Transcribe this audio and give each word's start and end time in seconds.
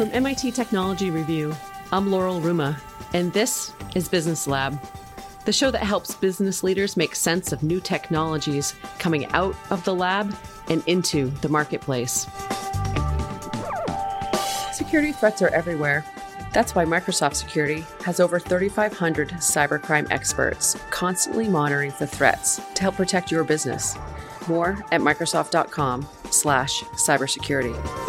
From 0.00 0.08
MIT 0.14 0.52
Technology 0.52 1.10
Review, 1.10 1.54
I'm 1.92 2.10
Laurel 2.10 2.40
Ruma, 2.40 2.80
and 3.12 3.30
this 3.34 3.74
is 3.94 4.08
Business 4.08 4.46
Lab, 4.46 4.80
the 5.44 5.52
show 5.52 5.70
that 5.70 5.82
helps 5.82 6.14
business 6.14 6.64
leaders 6.64 6.96
make 6.96 7.14
sense 7.14 7.52
of 7.52 7.62
new 7.62 7.80
technologies 7.80 8.74
coming 8.98 9.26
out 9.34 9.54
of 9.68 9.84
the 9.84 9.94
lab 9.94 10.34
and 10.70 10.82
into 10.86 11.28
the 11.42 11.50
marketplace. 11.50 12.26
Security 14.72 15.12
threats 15.12 15.42
are 15.42 15.48
everywhere. 15.48 16.02
That's 16.54 16.74
why 16.74 16.86
Microsoft 16.86 17.34
Security 17.34 17.84
has 18.06 18.20
over 18.20 18.40
3,500 18.40 19.28
cybercrime 19.32 20.10
experts 20.10 20.82
constantly 20.88 21.46
monitoring 21.46 21.90
for 21.90 22.06
threats 22.06 22.58
to 22.72 22.80
help 22.80 22.94
protect 22.94 23.30
your 23.30 23.44
business. 23.44 23.98
More 24.48 24.82
at 24.92 25.02
Microsoft.com/slash 25.02 26.84
cybersecurity. 26.84 27.99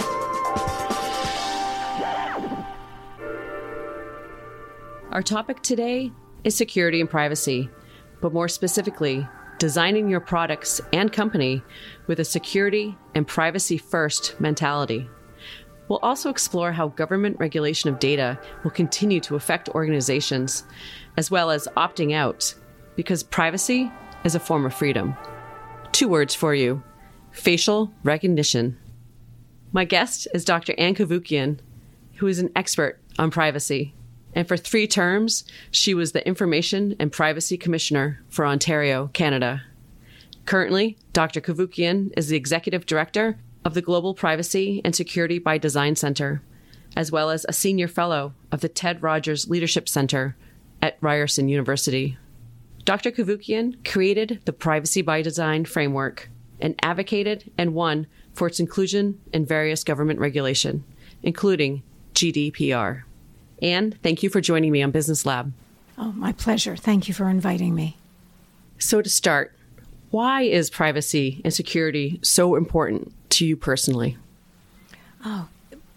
Our 5.12 5.22
topic 5.22 5.62
today 5.62 6.10
is 6.46 6.56
security 6.56 7.02
and 7.02 7.10
privacy, 7.10 7.70
but 8.22 8.32
more 8.32 8.48
specifically, 8.48 9.28
designing 9.60 10.08
your 10.08 10.22
products 10.22 10.80
and 10.94 11.12
company 11.12 11.62
with 12.08 12.22
a 12.22 12.24
security 12.24 12.96
and 13.14 13.28
privacy 13.28 13.78
first 13.78 14.40
mentality. 14.40 15.10
We'll 15.90 16.00
also 16.02 16.30
explore 16.30 16.72
how 16.72 16.88
government 16.88 17.36
regulation 17.40 17.90
of 17.90 18.00
data 18.00 18.40
will 18.64 18.72
continue 18.72 19.20
to 19.20 19.36
affect 19.36 19.68
organizations, 19.76 20.64
as 21.18 21.30
well 21.30 21.52
as 21.52 21.68
opting 21.76 22.14
out, 22.14 22.55
because 22.96 23.22
privacy 23.22 23.91
is 24.24 24.36
a 24.36 24.40
form 24.40 24.66
of 24.66 24.74
freedom. 24.74 25.18
Two 25.91 26.08
words 26.08 26.34
for 26.34 26.55
you 26.55 26.82
facial 27.34 27.91
recognition. 28.04 28.78
My 29.74 29.84
guest 29.84 30.30
is 30.34 30.46
Dr. 30.46 30.74
Ann 30.78 30.96
Cavoukian, 30.96 31.60
who 32.16 32.28
is 32.28 32.40
an 32.40 32.50
expert 32.55 33.02
on 33.20 33.30
privacy 33.30 33.94
and 34.34 34.48
for 34.48 34.57
three 34.57 34.87
terms, 34.87 35.43
she 35.71 35.93
was 35.93 36.12
the 36.12 36.26
Information 36.26 36.96
and 36.99 37.12
Privacy 37.12 37.57
Commissioner 37.57 38.24
for 38.29 38.46
Ontario, 38.46 39.10
Canada. 39.13 39.63
Currently, 40.46 40.98
Dr. 41.13 41.41
Cavoukian 41.41 42.12
is 42.18 42.29
the 42.29 42.38
Executive 42.38 42.85
Director 42.85 43.38
of 43.63 43.73
the 43.73 43.82
Global 43.82 44.13
Privacy 44.13 44.82
and 44.84 44.96
Security 44.96 45.38
by 45.38 45.57
Design 45.57 45.96
Center, 45.96 46.41
as 46.96 47.12
well 47.12 47.29
as 47.29 47.46
a 47.48 47.54
Senior 47.54 47.88
Fellow 47.88 48.34
of 48.51 48.62
the 48.62 48.70
Ted 48.70 49.04
Rogers 49.04 49.49
Leadership 49.49 49.88
Center 49.88 50.35
at 50.82 50.98
Ryerson 51.01 51.48
University. 51.48 52.18
Dr. 52.84 53.12
Cavoukian 53.12 53.88
created 53.88 54.41
the 54.45 54.54
Privacy 54.54 55.01
by 55.01 55.21
Design 55.21 55.66
framework 55.66 56.29
and 56.60 56.76
advocated 56.82 57.51
and 57.57 57.73
won 57.73 58.07
for 58.34 58.48
its 58.48 58.60
inclusion 58.60 59.20
in 59.32 59.45
various 59.45 59.84
government 59.84 60.20
regulation, 60.20 60.84
including 61.21 61.84
GDPR. 62.13 63.04
Ann, 63.62 63.91
thank 64.03 64.23
you 64.23 64.29
for 64.29 64.41
joining 64.41 64.72
me 64.72 64.81
on 64.81 64.91
Business 64.91 65.25
Lab. 65.25 65.53
Oh, 65.97 66.12
my 66.13 66.31
pleasure. 66.31 66.75
Thank 66.75 67.07
you 67.07 67.13
for 67.13 67.29
inviting 67.29 67.75
me. 67.75 67.97
So, 68.79 69.01
to 69.01 69.09
start, 69.09 69.56
why 70.09 70.41
is 70.41 70.69
privacy 70.69 71.41
and 71.44 71.53
security 71.53 72.19
so 72.23 72.56
important 72.56 73.13
to 73.31 73.45
you 73.45 73.56
personally? 73.56 74.17
Oh, 75.23 75.47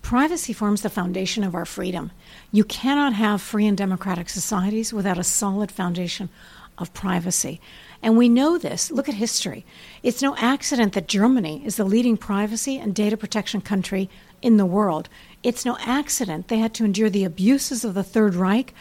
privacy 0.02 0.52
forms 0.52 0.82
the 0.82 0.90
foundation 0.90 1.42
of 1.42 1.54
our 1.54 1.64
freedom. 1.64 2.12
You 2.52 2.64
cannot 2.64 3.14
have 3.14 3.40
free 3.40 3.66
and 3.66 3.78
democratic 3.78 4.28
societies 4.28 4.92
without 4.92 5.18
a 5.18 5.24
solid 5.24 5.72
foundation 5.72 6.28
of 6.76 6.92
privacy. 6.92 7.60
And 8.02 8.18
we 8.18 8.28
know 8.28 8.58
this. 8.58 8.90
Look 8.90 9.08
at 9.08 9.14
history. 9.14 9.64
It's 10.02 10.20
no 10.20 10.36
accident 10.36 10.92
that 10.92 11.08
Germany 11.08 11.62
is 11.64 11.76
the 11.76 11.84
leading 11.84 12.18
privacy 12.18 12.76
and 12.76 12.94
data 12.94 13.16
protection 13.16 13.62
country 13.62 14.10
in 14.44 14.58
the 14.58 14.66
world. 14.66 15.08
It's 15.42 15.64
no 15.64 15.76
accident 15.80 16.48
they 16.48 16.58
had 16.58 16.74
to 16.74 16.84
endure 16.84 17.10
the 17.10 17.24
abuses 17.24 17.84
of 17.84 17.94
the 17.94 18.04
Third 18.04 18.34
Reich. 18.34 18.74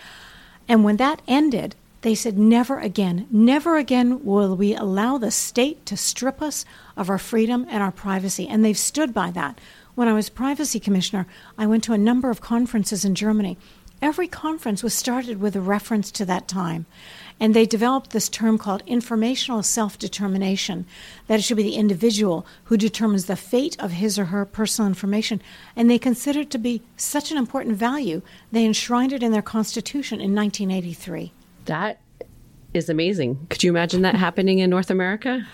And 0.68 0.84
when 0.84 0.98
that 0.98 1.22
ended, 1.28 1.76
they 2.02 2.16
said, 2.16 2.38
never 2.38 2.80
again, 2.80 3.28
never 3.32 3.78
again 3.78 4.26
will 4.26 4.58
we 4.58 4.76
allow 4.76 5.18
the 5.18 5.32
state 5.32 5.86
to 5.86 5.96
strip 5.96 6.42
us 6.42 6.66
of 6.98 7.10
our 7.10 7.18
freedom 7.18 7.66
and 7.70 7.82
our 7.82 7.92
privacy. 7.92 8.46
And 8.48 8.64
they've 8.64 8.78
stood 8.78 9.14
by 9.14 9.32
that. 9.32 9.60
When 9.96 10.10
I 10.10 10.14
was 10.14 10.30
privacy 10.30 10.82
commissioner, 10.82 11.28
I 11.58 11.66
went 11.66 11.84
to 11.86 11.94
a 11.94 11.98
number 11.98 12.30
of 12.30 12.42
conferences 12.42 13.06
in 13.06 13.16
Germany. 13.16 13.58
Every 14.02 14.28
conference 14.28 14.84
was 14.84 14.94
started 14.94 15.40
with 15.40 15.56
a 15.56 15.62
reference 15.62 16.12
to 16.12 16.26
that 16.26 16.50
time. 16.50 16.86
And 17.40 17.54
they 17.54 17.66
developed 17.66 18.12
this 18.12 18.30
term 18.30 18.58
called 18.58 18.84
informational 18.86 19.64
self 19.64 19.98
determination, 19.98 20.86
that 21.28 21.40
it 21.40 21.44
should 21.44 21.58
be 21.58 21.64
the 21.64 21.76
individual 21.76 22.46
who 22.66 22.78
determines 22.78 23.26
the 23.26 23.36
fate 23.36 23.76
of 23.80 23.92
his 23.92 24.18
or 24.18 24.26
her 24.26 24.46
personal 24.46 24.88
information. 24.88 25.42
And 25.76 25.90
they 25.90 26.00
considered 26.00 26.42
it 26.42 26.52
to 26.52 26.58
be 26.58 26.82
such 26.98 27.32
an 27.32 27.38
important 27.38 27.76
value, 27.76 28.22
they 28.52 28.66
enshrined 28.66 29.14
it 29.14 29.24
in 29.24 29.32
their 29.32 29.42
constitution 29.42 30.20
in 30.22 30.36
1983. 30.36 31.32
That 31.66 32.00
is 32.74 32.90
amazing. 32.90 33.48
Could 33.50 33.64
you 33.64 33.72
imagine 33.72 34.02
that 34.02 34.16
happening 34.16 34.60
in 34.60 34.70
North 34.70 34.90
America? 34.90 35.46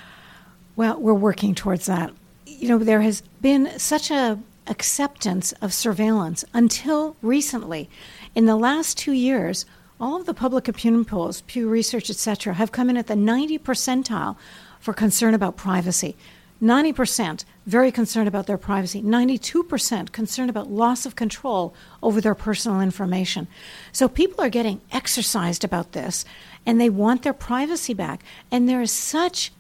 Well, 0.76 1.00
we're 1.00 1.14
working 1.14 1.56
towards 1.56 1.86
that. 1.88 2.14
You 2.46 2.70
know, 2.70 2.78
there 2.78 3.02
has 3.02 3.22
been 3.42 3.78
such 3.78 4.12
a 4.12 4.40
acceptance 4.70 5.52
of 5.54 5.74
surveillance 5.74 6.46
until 6.54 7.18
recently. 7.22 7.90
In 8.36 8.46
the 8.46 8.56
last 8.56 8.98
two 8.98 9.12
years, 9.12 9.66
all 10.00 10.16
of 10.16 10.26
the 10.26 10.34
public 10.34 10.68
opinion 10.68 11.06
polls, 11.06 11.42
Pew 11.42 11.68
Research, 11.68 12.10
etc., 12.10 12.54
have 12.54 12.72
come 12.72 12.90
in 12.90 12.98
at 12.98 13.08
the 13.08 13.16
90 13.16 13.60
percentile 13.60 14.38
for 14.80 14.94
concern 14.94 15.34
about 15.34 15.58
privacy. 15.58 16.16
90% 16.62 17.46
very 17.66 17.92
concerned 17.92 18.28
about 18.28 18.46
their 18.46 18.58
privacy, 18.58 19.02
92% 19.02 20.12
concerned 20.12 20.50
about 20.50 20.70
loss 20.70 21.06
of 21.06 21.16
control 21.16 21.74
over 22.04 22.20
their 22.20 22.36
personal 22.36 22.82
information. 22.82 23.48
So 23.94 24.10
people 24.10 24.44
are 24.44 24.50
getting 24.50 24.82
exercised 24.92 25.64
about 25.64 25.94
this 25.94 26.26
and 26.66 26.80
they 26.80 26.90
want 26.90 27.24
their 27.24 27.34
privacy 27.34 27.94
back. 27.94 28.22
And 28.52 28.68
there 28.68 28.82
is 28.82 28.92
such 28.92 29.54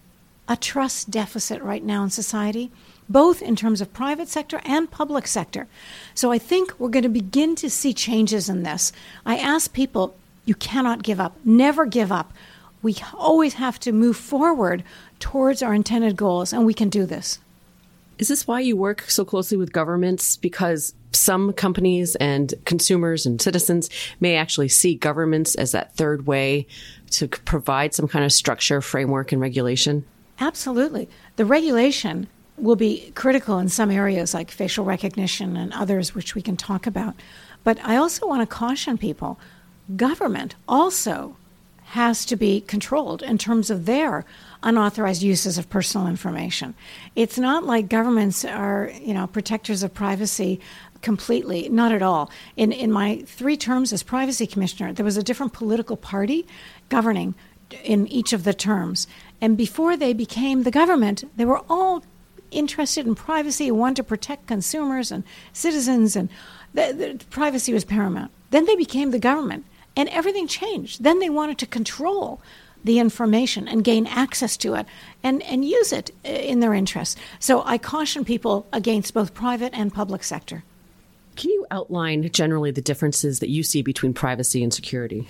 a 0.47 0.57
trust 0.57 1.09
deficit 1.09 1.61
right 1.61 1.83
now 1.83 2.03
in 2.03 2.09
society, 2.09 2.69
both 3.07 3.41
in 3.41 3.55
terms 3.55 3.79
of 3.79 3.93
private 3.93 4.27
sector 4.27 4.59
and 4.65 4.91
public 4.91 5.25
sector. 5.25 5.67
So 6.13 6.31
I 6.31 6.37
think 6.37 6.77
we're 6.77 6.89
going 6.89 7.03
to 7.03 7.09
begin 7.09 7.55
to 7.57 7.69
see 7.69 7.93
changes 7.93 8.49
in 8.49 8.63
this. 8.63 8.91
I 9.25 9.37
ask 9.37 9.71
people, 9.71 10.15
you 10.45 10.55
cannot 10.55 11.03
give 11.03 11.19
up. 11.19 11.35
Never 11.43 11.85
give 11.85 12.11
up. 12.11 12.33
We 12.81 12.97
always 13.13 13.55
have 13.55 13.79
to 13.81 13.91
move 13.91 14.17
forward 14.17 14.83
towards 15.19 15.61
our 15.61 15.73
intended 15.73 16.15
goals, 16.15 16.53
and 16.53 16.65
we 16.65 16.73
can 16.73 16.89
do 16.89 17.05
this. 17.05 17.39
Is 18.17 18.27
this 18.27 18.47
why 18.47 18.59
you 18.59 18.75
work 18.75 19.01
so 19.09 19.23
closely 19.23 19.57
with 19.57 19.71
governments? 19.71 20.35
Because 20.35 20.93
some 21.11 21.53
companies 21.53 22.15
and 22.17 22.53
consumers 22.65 23.25
and 23.25 23.41
citizens 23.41 23.89
may 24.19 24.35
actually 24.35 24.67
see 24.67 24.95
governments 24.95 25.55
as 25.55 25.71
that 25.71 25.95
third 25.95 26.27
way 26.27 26.67
to 27.11 27.27
provide 27.27 27.93
some 27.93 28.07
kind 28.07 28.25
of 28.25 28.33
structure, 28.33 28.81
framework, 28.81 29.31
and 29.31 29.41
regulation? 29.41 30.05
Absolutely. 30.39 31.09
The 31.37 31.45
regulation 31.45 32.27
will 32.57 32.75
be 32.75 33.11
critical 33.15 33.57
in 33.59 33.69
some 33.69 33.89
areas 33.89 34.33
like 34.33 34.51
facial 34.51 34.85
recognition 34.85 35.55
and 35.55 35.73
others, 35.73 36.13
which 36.13 36.35
we 36.35 36.41
can 36.41 36.57
talk 36.57 36.85
about. 36.85 37.15
But 37.63 37.79
I 37.83 37.95
also 37.95 38.27
want 38.27 38.41
to 38.41 38.55
caution 38.55 38.97
people 38.97 39.39
government 39.95 40.55
also 40.67 41.35
has 41.89 42.23
to 42.25 42.35
be 42.35 42.61
controlled 42.61 43.23
in 43.23 43.37
terms 43.37 43.71
of 43.71 43.85
their 43.85 44.23
unauthorized 44.61 45.23
uses 45.23 45.57
of 45.57 45.69
personal 45.69 46.07
information. 46.07 46.75
It's 47.15 47.39
not 47.39 47.63
like 47.63 47.89
governments 47.89 48.45
are, 48.45 48.91
you 49.01 49.13
know, 49.13 49.25
protectors 49.25 49.81
of 49.81 49.93
privacy 49.93 50.59
completely, 51.01 51.67
not 51.69 51.91
at 51.91 52.03
all. 52.03 52.29
In 52.55 52.71
in 52.71 52.91
my 52.91 53.23
3 53.25 53.57
terms 53.57 53.91
as 53.91 54.03
privacy 54.03 54.45
commissioner, 54.45 54.93
there 54.93 55.05
was 55.05 55.17
a 55.17 55.23
different 55.23 55.53
political 55.53 55.97
party 55.97 56.45
governing 56.89 57.33
in 57.83 58.05
each 58.07 58.33
of 58.33 58.43
the 58.43 58.53
terms. 58.53 59.07
And 59.41 59.57
before 59.57 59.97
they 59.97 60.13
became 60.13 60.63
the 60.63 60.71
government, 60.71 61.23
they 61.37 61.45
were 61.45 61.61
all 61.69 62.03
interested 62.51 63.07
in 63.07 63.15
privacy 63.15 63.71
wanted 63.71 63.95
to 63.97 64.03
protect 64.03 64.47
consumers 64.47 65.11
and 65.11 65.23
citizens 65.53 66.15
and 66.15 66.29
the, 66.73 67.17
the 67.19 67.25
privacy 67.29 67.73
was 67.73 67.85
paramount. 67.85 68.31
Then 68.51 68.65
they 68.65 68.75
became 68.75 69.11
the 69.11 69.19
government 69.19 69.65
and 69.99 70.07
everything 70.09 70.47
changed. 70.47 71.03
Then 71.03 71.19
they 71.19 71.29
wanted 71.29 71.57
to 71.57 71.65
control 71.65 72.41
the 72.85 72.99
information 72.99 73.67
and 73.67 73.83
gain 73.83 74.07
access 74.07 74.55
to 74.55 74.75
it 74.75 74.85
and, 75.21 75.43
and 75.43 75.65
use 75.65 75.91
it 75.91 76.11
uh, 76.23 76.29
in 76.29 76.61
their 76.61 76.73
interests. 76.73 77.17
So 77.39 77.61
I 77.65 77.77
caution 77.77 78.23
people 78.23 78.65
against 78.71 79.13
both 79.13 79.33
private 79.33 79.73
and 79.73 79.93
public 79.93 80.23
sector. 80.23 80.63
Can 81.35 81.49
you 81.51 81.67
outline 81.69 82.31
generally 82.31 82.71
the 82.71 82.81
differences 82.81 83.39
that 83.39 83.49
you 83.49 83.61
see 83.61 83.81
between 83.81 84.13
privacy 84.13 84.63
and 84.63 84.73
security? 84.73 85.27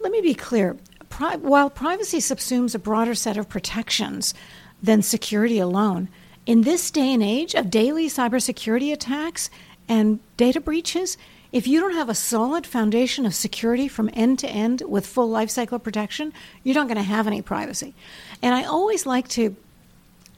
Let 0.00 0.12
me 0.12 0.20
be 0.20 0.34
clear. 0.34 0.76
Pri- 1.08 1.36
while 1.36 1.70
privacy 1.70 2.18
subsumes 2.18 2.74
a 2.74 2.78
broader 2.78 3.14
set 3.14 3.38
of 3.38 3.48
protections 3.48 4.34
than 4.82 5.00
security 5.00 5.58
alone, 5.58 6.10
in 6.44 6.60
this 6.60 6.90
day 6.90 7.14
and 7.14 7.22
age 7.22 7.54
of 7.54 7.70
daily 7.70 8.08
cybersecurity 8.08 8.92
attacks 8.92 9.48
and 9.88 10.20
data 10.36 10.60
breaches, 10.60 11.16
if 11.54 11.68
you 11.68 11.78
don't 11.78 11.94
have 11.94 12.08
a 12.08 12.16
solid 12.16 12.66
foundation 12.66 13.24
of 13.24 13.32
security 13.32 13.86
from 13.86 14.10
end 14.12 14.40
to 14.40 14.48
end 14.48 14.82
with 14.88 15.06
full 15.06 15.30
lifecycle 15.30 15.80
protection, 15.80 16.32
you're 16.64 16.74
not 16.74 16.88
going 16.88 16.96
to 16.96 17.02
have 17.04 17.28
any 17.28 17.42
privacy. 17.42 17.94
And 18.42 18.56
I 18.56 18.64
always 18.64 19.06
like 19.06 19.28
to 19.28 19.54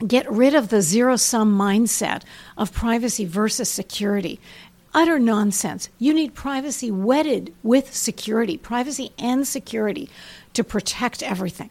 get 0.06 0.30
rid 0.30 0.54
of 0.54 0.68
the 0.68 0.82
zero 0.82 1.16
sum 1.16 1.56
mindset 1.56 2.20
of 2.58 2.70
privacy 2.70 3.24
versus 3.24 3.70
security. 3.70 4.38
utter 4.96 5.18
nonsense. 5.18 5.88
You 5.98 6.14
need 6.14 6.34
privacy 6.34 6.90
wedded 6.90 7.54
with 7.62 7.94
security, 7.94 8.56
privacy 8.56 9.12
and 9.18 9.46
security 9.46 10.08
to 10.54 10.64
protect 10.64 11.22
everything. 11.22 11.70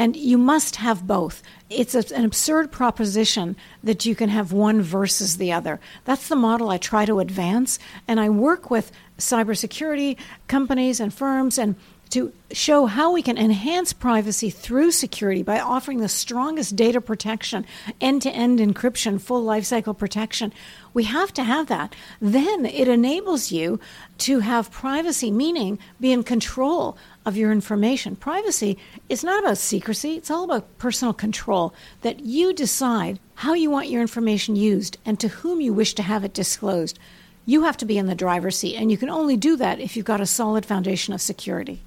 And 0.00 0.16
you 0.16 0.38
must 0.38 0.76
have 0.76 1.06
both. 1.06 1.42
It's 1.68 1.94
a, 1.94 2.02
an 2.16 2.24
absurd 2.24 2.72
proposition 2.72 3.54
that 3.84 4.06
you 4.06 4.14
can 4.14 4.30
have 4.30 4.50
one 4.50 4.80
versus 4.80 5.36
the 5.36 5.52
other. 5.52 5.78
That's 6.06 6.28
the 6.28 6.36
model 6.36 6.70
I 6.70 6.78
try 6.78 7.04
to 7.04 7.20
advance. 7.20 7.78
And 8.08 8.18
I 8.18 8.30
work 8.30 8.70
with 8.70 8.92
cybersecurity 9.18 10.16
companies 10.48 11.00
and 11.00 11.12
firms 11.12 11.58
and 11.58 11.74
to 12.08 12.32
show 12.50 12.86
how 12.86 13.12
we 13.12 13.22
can 13.22 13.36
enhance 13.36 13.92
privacy 13.92 14.48
through 14.48 14.90
security 14.90 15.42
by 15.42 15.60
offering 15.60 15.98
the 15.98 16.08
strongest 16.08 16.76
data 16.76 17.00
protection, 17.00 17.66
end 18.00 18.22
to 18.22 18.30
end 18.30 18.58
encryption, 18.58 19.20
full 19.20 19.44
lifecycle 19.44 19.96
protection. 19.96 20.52
We 20.94 21.04
have 21.04 21.32
to 21.34 21.44
have 21.44 21.68
that. 21.68 21.94
Then 22.20 22.64
it 22.64 22.88
enables 22.88 23.52
you 23.52 23.78
to 24.18 24.40
have 24.40 24.72
privacy, 24.72 25.30
meaning 25.30 25.78
be 26.00 26.10
in 26.10 26.24
control 26.24 26.98
of 27.26 27.36
your 27.36 27.52
information. 27.52 28.16
Privacy 28.16 28.78
is 29.08 29.22
not 29.22 29.42
about 29.42 29.58
secrecy, 29.58 30.16
it's 30.16 30.30
all 30.30 30.44
about 30.44 30.78
personal 30.78 31.12
control 31.12 31.74
that 32.00 32.20
you 32.20 32.52
decide 32.52 33.20
how 33.36 33.54
you 33.54 33.70
want 33.70 33.88
your 33.88 34.00
information 34.00 34.56
used 34.56 34.98
and 35.04 35.18
to 35.20 35.28
whom 35.28 35.60
you 35.60 35.72
wish 35.72 35.94
to 35.94 36.02
have 36.02 36.24
it 36.24 36.34
disclosed. 36.34 36.98
You 37.46 37.64
have 37.64 37.76
to 37.78 37.84
be 37.84 37.98
in 37.98 38.06
the 38.06 38.14
driver's 38.14 38.58
seat, 38.58 38.76
and 38.76 38.90
you 38.90 38.96
can 38.96 39.08
only 39.08 39.36
do 39.36 39.56
that 39.56 39.80
if 39.80 39.96
you've 39.96 40.06
got 40.06 40.20
a 40.20 40.26
solid 40.26 40.64
foundation 40.64 41.14
of 41.14 41.20
security. 41.20 41.80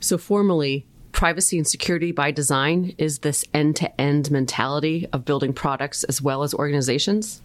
So, 0.00 0.18
formally, 0.18 0.86
privacy 1.12 1.56
and 1.56 1.66
security 1.66 2.12
by 2.12 2.30
design 2.30 2.94
is 2.98 3.20
this 3.20 3.44
end 3.54 3.76
to 3.76 4.00
end 4.00 4.30
mentality 4.30 5.06
of 5.12 5.24
building 5.24 5.52
products 5.52 6.04
as 6.04 6.20
well 6.20 6.42
as 6.42 6.54
organizations? 6.54 7.42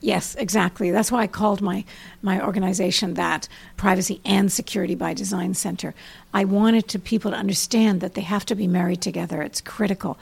Yes, 0.00 0.34
exactly. 0.34 0.90
That's 0.90 1.12
why 1.12 1.22
I 1.22 1.26
called 1.26 1.60
my, 1.60 1.84
my 2.22 2.44
organization 2.44 3.14
that 3.14 3.48
Privacy 3.76 4.20
and 4.24 4.50
Security 4.50 4.94
by 4.94 5.14
Design 5.14 5.54
Center. 5.54 5.94
I 6.34 6.44
wanted 6.44 6.88
to 6.88 6.98
people 6.98 7.30
to 7.30 7.36
understand 7.36 8.00
that 8.00 8.14
they 8.14 8.22
have 8.22 8.44
to 8.46 8.54
be 8.54 8.66
married 8.66 9.00
together. 9.00 9.42
It's 9.42 9.60
critical. 9.60 10.18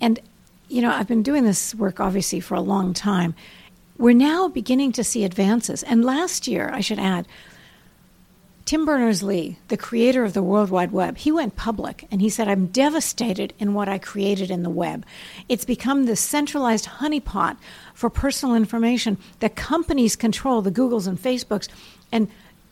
And, 0.00 0.20
you 0.68 0.82
know, 0.82 0.90
I've 0.90 1.08
been 1.08 1.22
doing 1.22 1.44
this 1.44 1.74
work 1.74 2.00
obviously 2.00 2.40
for 2.40 2.54
a 2.54 2.60
long 2.60 2.92
time. 2.94 3.34
We're 3.96 4.14
now 4.14 4.48
beginning 4.48 4.92
to 4.92 5.04
see 5.04 5.24
advances. 5.24 5.82
And 5.82 6.04
last 6.04 6.46
year, 6.46 6.70
I 6.72 6.80
should 6.80 7.00
add, 7.00 7.26
Tim 8.68 8.84
Berners 8.84 9.22
Lee, 9.22 9.56
the 9.68 9.78
creator 9.78 10.24
of 10.24 10.34
the 10.34 10.42
World 10.42 10.68
Wide 10.68 10.92
Web, 10.92 11.16
he 11.16 11.32
went 11.32 11.56
public 11.56 12.06
and 12.10 12.20
he 12.20 12.28
said, 12.28 12.48
I'm 12.48 12.66
devastated 12.66 13.54
in 13.58 13.72
what 13.72 13.88
I 13.88 13.96
created 13.96 14.50
in 14.50 14.62
the 14.62 14.68
web. 14.68 15.06
It's 15.48 15.64
become 15.64 16.04
this 16.04 16.20
centralized 16.20 16.84
honeypot 16.84 17.56
for 17.94 18.10
personal 18.10 18.54
information 18.54 19.16
that 19.38 19.56
companies 19.56 20.16
control, 20.16 20.60
the 20.60 20.70
Googles 20.70 21.08
and 21.08 21.18
Facebooks, 21.18 21.68
and 22.12 22.28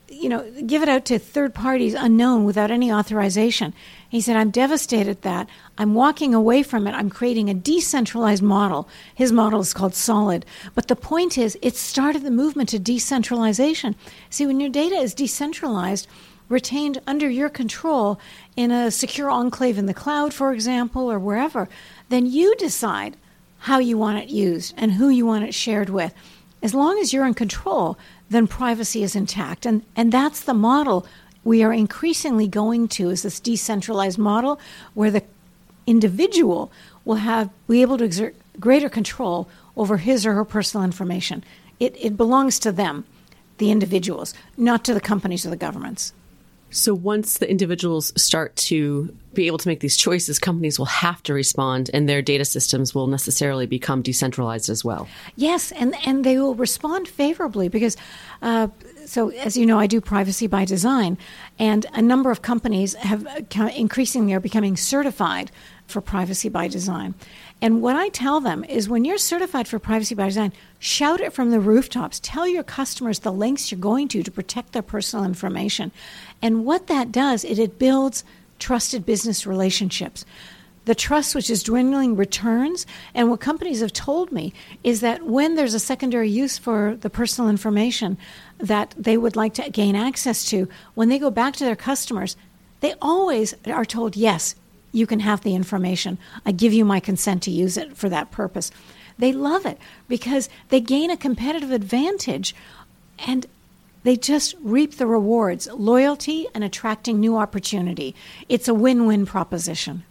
you 0.09 0.29
know, 0.29 0.49
give 0.67 0.83
it 0.83 0.89
out 0.89 1.05
to 1.07 1.19
third 1.19 1.53
parties 1.53 1.95
unknown 1.95 2.45
without 2.45 2.71
any 2.71 2.93
authorization. 2.93 3.75
He 4.09 4.21
said, 4.21 4.37
I'm 4.37 4.51
devastated 4.51 5.23
that 5.23 5.49
I'm 5.79 5.95
walking 5.95 6.33
away 6.33 6.63
from 6.63 6.87
it. 6.87 6.93
I'm 6.93 7.11
creating 7.11 7.51
a 7.51 7.55
decentralized 7.55 8.43
model. 8.43 8.89
His 9.15 9.33
model 9.33 9.61
is 9.61 9.75
called 9.75 9.95
Solid. 9.95 10.47
But 10.75 10.87
the 10.89 10.97
point 10.97 11.37
is, 11.37 11.59
it 11.61 11.77
started 11.77 12.23
the 12.23 12.31
movement 12.31 12.69
to 12.69 12.79
decentralization. 12.79 13.97
See, 14.31 14.47
when 14.47 14.61
your 14.61 14.71
data 14.71 14.95
is 14.95 15.13
decentralized, 15.13 16.07
retained 16.49 17.01
under 17.07 17.29
your 17.29 17.49
control 17.49 18.21
in 18.57 18.71
a 18.71 18.93
secure 18.93 19.29
enclave 19.29 19.77
in 19.77 19.87
the 19.87 19.95
cloud, 19.95 20.33
for 20.33 20.53
example, 20.53 21.11
or 21.11 21.19
wherever, 21.19 21.69
then 22.09 22.27
you 22.27 22.55
decide 22.57 23.17
how 23.59 23.79
you 23.81 23.99
want 23.99 24.19
it 24.19 24.29
used 24.29 24.73
and 24.77 24.93
who 24.93 25.09
you 25.09 25.27
want 25.27 25.45
it 25.45 25.55
shared 25.55 25.89
with. 25.89 26.15
As 26.63 26.75
long 26.75 26.99
as 26.99 27.13
you're 27.13 27.27
in 27.27 27.35
control, 27.35 27.99
then 28.29 28.47
privacy 28.47 29.03
is 29.03 29.15
intact. 29.15 29.67
And, 29.67 29.85
and 29.95 30.13
that's 30.13 30.41
the 30.41 30.55
model 30.55 31.07
we 31.45 31.63
are 31.63 31.73
increasingly 31.73 32.49
going 32.49 32.89
to 32.89 33.11
is 33.11 33.23
this 33.23 33.39
decentralized 33.39 34.19
model 34.19 34.59
where 34.95 35.13
the 35.13 35.23
individual 35.87 36.73
will 37.05 37.17
have 37.17 37.51
be 37.69 37.83
able 37.83 37.97
to 37.99 38.05
exert 38.05 38.35
greater 38.59 38.89
control 38.89 39.49
over 39.77 39.99
his 39.99 40.27
or 40.27 40.33
her 40.33 40.45
personal 40.45 40.85
information. 40.85 41.45
It, 41.79 41.95
it 42.01 42.17
belongs 42.17 42.59
to 42.61 42.73
them, 42.73 43.05
the 43.59 43.71
individuals, 43.71 44.35
not 44.57 44.85
to 44.87 44.95
the 44.95 45.01
companies 45.01 45.47
or 45.47 45.51
the 45.51 45.57
governments. 45.57 46.13
So 46.77 46.95
once 46.95 47.39
the 47.39 47.51
individuals 47.51 48.13
start 48.21 48.55
to 48.57 49.17
be 49.33 49.47
able 49.47 49.59
to 49.59 49.69
make 49.69 49.81
these 49.81 49.97
choices, 49.97 50.39
companies 50.39 50.79
will 50.79 50.87
have 50.87 51.23
to 51.25 51.33
respond, 51.33 51.91
and 51.95 52.09
their 52.09 52.21
data 52.21 52.45
systems 52.45 52.95
will 52.95 53.07
necessarily 53.07 53.67
become 53.67 54.03
decentralized 54.03 54.69
as 54.69 54.85
well. 54.85 55.09
Yes, 55.37 55.73
and 55.73 55.95
and 56.05 56.25
they 56.25 56.39
will 56.39 56.55
respond 56.55 57.09
favorably 57.09 57.69
because. 57.69 57.97
Uh, 58.43 58.69
so, 59.07 59.29
as 59.31 59.57
you 59.57 59.67
know, 59.67 59.79
I 59.79 59.87
do 59.87 60.01
privacy 60.01 60.49
by 60.49 60.65
design, 60.65 61.17
and 61.61 61.87
a 61.95 62.03
number 62.03 62.33
of 62.33 62.43
companies 62.43 62.95
have 62.95 63.25
uh, 63.25 63.71
increasingly 63.77 64.33
are 64.33 64.41
becoming 64.41 64.77
certified 64.77 65.53
for 65.87 66.01
privacy 66.01 66.49
by 66.49 66.67
design. 66.67 67.15
And 67.63 67.81
what 67.81 67.97
I 67.97 68.11
tell 68.11 68.41
them 68.41 68.65
is 68.65 68.89
when 68.89 69.05
you're 69.05 69.17
certified 69.17 69.67
for 69.67 69.79
privacy 69.79 70.15
by 70.15 70.27
design, 70.27 70.53
shout 70.79 71.21
it 71.21 71.33
from 71.33 71.51
the 71.51 71.61
rooftops. 71.61 72.21
Tell 72.23 72.47
your 72.47 72.63
customers 72.63 73.21
the 73.21 73.33
lengths 73.33 73.71
you're 73.71 73.81
going 73.81 74.09
to 74.09 74.23
to 74.23 74.31
protect 74.31 74.73
their 74.73 74.83
personal 74.83 75.25
information. 75.25 75.91
And 76.43 76.67
what 76.67 76.87
that 76.89 77.13
does 77.13 77.45
is 77.45 77.59
it 77.59 77.79
builds 77.79 78.25
trusted 78.59 79.07
business 79.07 79.47
relationships. 79.47 80.25
The 80.85 80.95
trust 80.95 81.35
which 81.35 81.51
is 81.51 81.63
dwindling 81.63 82.15
returns. 82.15 82.87
And 83.15 83.31
what 83.31 83.41
companies 83.41 83.81
have 83.81 83.93
told 83.93 84.31
me 84.31 84.53
is 84.85 85.01
that 85.01 85.25
when 85.25 85.57
there's 85.57 85.75
a 85.75 85.81
secondary 85.81 86.29
use 86.29 86.59
for 86.59 86.97
the 87.01 87.11
personal 87.11 87.51
information 87.51 88.19
that 88.59 88.95
they 88.97 89.17
would 89.17 89.35
like 89.35 89.55
to 89.55 89.71
gain 89.71 89.97
access 89.97 90.45
to, 90.51 90.69
when 90.95 91.09
they 91.09 91.19
go 91.19 91.31
back 91.31 91.55
to 91.55 91.65
their 91.65 91.75
customers, 91.75 92.37
they 92.81 92.95
always 93.01 93.55
are 93.67 93.85
told, 93.85 94.15
yes, 94.15 94.55
you 94.97 95.07
can 95.07 95.21
have 95.21 95.43
the 95.43 95.55
information. 95.55 96.19
I 96.47 96.53
give 96.53 96.73
you 96.73 96.85
my 96.85 97.01
consent 97.01 97.43
to 97.43 97.51
use 97.51 97.77
it 97.77 97.97
for 97.97 98.09
that 98.09 98.31
purpose. 98.31 98.71
They 99.19 99.33
love 99.33 99.67
it 99.67 99.79
because 100.09 100.49
they 100.71 100.81
gain 100.81 101.11
a 101.11 101.17
competitive 101.17 101.71
advantage 101.71 102.55
and 103.19 103.47
they 104.05 104.17
just 104.17 104.55
reap 104.63 104.97
the 104.97 105.07
rewards 105.07 105.69
loyalty 105.71 106.47
and 106.55 106.65
attracting 106.65 107.21
new 107.21 107.37
opportunity. 107.37 108.15
It's 108.49 108.69
a 108.69 108.75
win 108.75 109.05
win 109.05 109.27
proposition. 109.27 110.05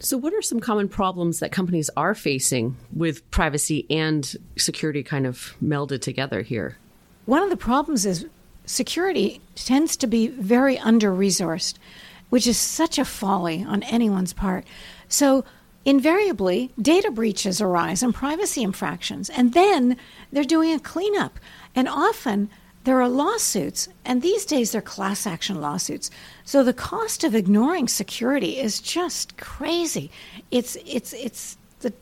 So, 0.00 0.18
what 0.18 0.34
are 0.34 0.42
some 0.42 0.60
common 0.60 0.88
problems 0.88 1.38
that 1.38 1.52
companies 1.52 1.88
are 1.96 2.14
facing 2.14 2.76
with 2.92 3.28
privacy 3.30 3.86
and 3.88 4.36
security 4.58 5.02
kind 5.02 5.26
of 5.26 5.54
melded 5.62 6.02
together 6.02 6.42
here? 6.42 6.76
One 7.24 7.42
of 7.42 7.48
the 7.50 7.56
problems 7.56 8.04
is 8.04 8.26
security 8.66 9.40
tends 9.54 9.96
to 9.98 10.06
be 10.06 10.28
very 10.28 10.76
under 10.78 11.10
resourced 11.12 11.74
which 12.34 12.48
is 12.48 12.58
such 12.58 12.98
a 12.98 13.04
folly 13.04 13.62
on 13.62 13.84
anyone's 13.84 14.32
part. 14.32 14.66
So, 15.06 15.44
invariably, 15.84 16.72
data 16.82 17.12
breaches 17.12 17.60
arise 17.60 18.02
and 18.02 18.12
privacy 18.12 18.60
infractions, 18.60 19.30
and 19.30 19.52
then 19.52 19.96
they're 20.32 20.42
doing 20.42 20.74
a 20.74 20.80
cleanup. 20.80 21.38
And 21.76 21.88
often, 21.88 22.50
there 22.82 23.00
are 23.00 23.08
lawsuits, 23.08 23.88
and 24.04 24.20
these 24.20 24.44
days 24.44 24.72
they're 24.72 24.82
class 24.82 25.28
action 25.28 25.60
lawsuits. 25.60 26.10
So 26.44 26.64
the 26.64 26.72
cost 26.72 27.22
of 27.22 27.36
ignoring 27.36 27.86
security 27.86 28.58
is 28.58 28.80
just 28.80 29.36
crazy. 29.36 30.10
It's 30.50 30.76
it's 30.84 31.12
it's 31.12 31.56
the 31.82 31.92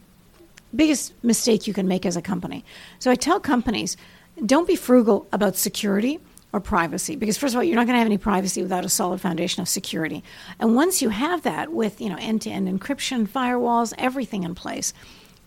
biggest 0.75 1.12
mistake 1.23 1.67
you 1.67 1.75
can 1.75 1.87
make 1.87 2.07
as 2.07 2.17
a 2.17 2.23
company. 2.23 2.65
So 3.01 3.11
I 3.11 3.17
tell 3.17 3.39
companies, 3.39 3.99
don't 4.47 4.67
be 4.67 4.77
frugal 4.77 5.27
about 5.31 5.57
security 5.57 6.21
or 6.52 6.61
privacy? 6.61 7.16
Because 7.16 7.38
first 7.38 7.54
of 7.54 7.59
all 7.59 7.64
you're 7.64 7.76
not 7.76 7.87
going 7.87 7.94
to 7.94 7.99
have 7.99 8.06
any 8.06 8.18
privacy 8.18 8.62
without 8.62 8.85
a 8.85 8.88
solid 8.88 9.21
foundation 9.21 9.61
of 9.61 9.68
security. 9.68 10.23
And 10.59 10.75
once 10.75 11.02
you 11.02 11.09
have 11.11 11.42
that 11.42 11.73
with 11.73 12.00
you 12.00 12.09
know 12.09 12.16
end-to-end 12.18 12.68
encryption 12.68 13.28
firewalls 13.28 13.92
everything 13.99 14.42
in 14.42 14.54
place 14.54 14.92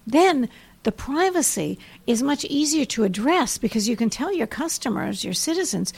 then 0.08 0.50
the 0.84 0.92
privacy 0.92 1.80
is 2.06 2.22
much 2.22 2.46
easier 2.46 2.86
to 2.86 3.04
address 3.04 3.58
because 3.58 3.90
you 3.90 3.96
can 3.96 4.10
tell 4.10 4.34
your 4.34 4.48
customers 4.48 5.24
your 5.24 5.34
citizens 5.34 5.94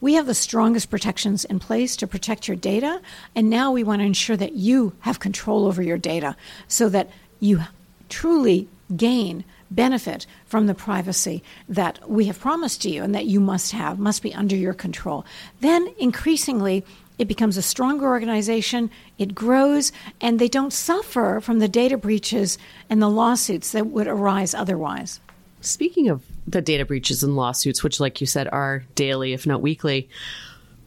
we 0.00 0.14
have 0.14 0.26
the 0.26 0.34
strongest 0.34 0.90
protections 0.90 1.44
in 1.44 1.58
place 1.58 1.96
to 1.96 2.06
protect 2.06 2.46
your 2.46 2.56
data 2.56 3.00
and 3.34 3.48
now 3.48 3.70
we 3.72 3.84
want 3.84 4.00
to 4.00 4.06
ensure 4.06 4.36
that 4.36 4.54
you 4.54 4.92
have 5.00 5.20
control 5.20 5.66
over 5.66 5.82
your 5.82 5.98
data 5.98 6.36
so 6.66 6.88
that 6.88 7.10
you 7.40 7.60
truly 8.08 8.68
gain 8.96 9.44
benefit 9.70 10.26
from 10.46 10.66
the 10.66 10.74
privacy 10.74 11.42
that 11.68 12.08
we 12.08 12.26
have 12.26 12.40
promised 12.40 12.82
to 12.82 12.90
you 12.90 13.02
and 13.02 13.14
that 13.14 13.26
you 13.26 13.40
must 13.40 13.72
have, 13.72 13.98
must 13.98 14.22
be 14.22 14.34
under 14.34 14.56
your 14.56 14.74
control. 14.74 15.24
Then 15.60 15.92
increasingly, 15.98 16.84
it 17.18 17.26
becomes 17.26 17.56
a 17.56 17.62
stronger 17.62 18.06
organization, 18.06 18.90
it 19.18 19.34
grows, 19.34 19.92
and 20.20 20.38
they 20.38 20.48
don't 20.48 20.72
suffer 20.72 21.40
from 21.42 21.58
the 21.58 21.68
data 21.68 21.96
breaches 21.96 22.58
and 22.88 23.02
the 23.02 23.10
lawsuits 23.10 23.72
that 23.72 23.88
would 23.88 24.06
arise 24.06 24.54
otherwise. 24.54 25.20
Speaking 25.60 26.08
of 26.08 26.22
the 26.46 26.62
data 26.62 26.84
breaches 26.84 27.22
and 27.22 27.34
lawsuits, 27.34 27.82
which, 27.82 27.98
like 27.98 28.20
you 28.20 28.26
said, 28.26 28.48
are 28.48 28.84
daily, 28.94 29.32
if 29.32 29.46
not 29.46 29.60
weekly, 29.60 30.08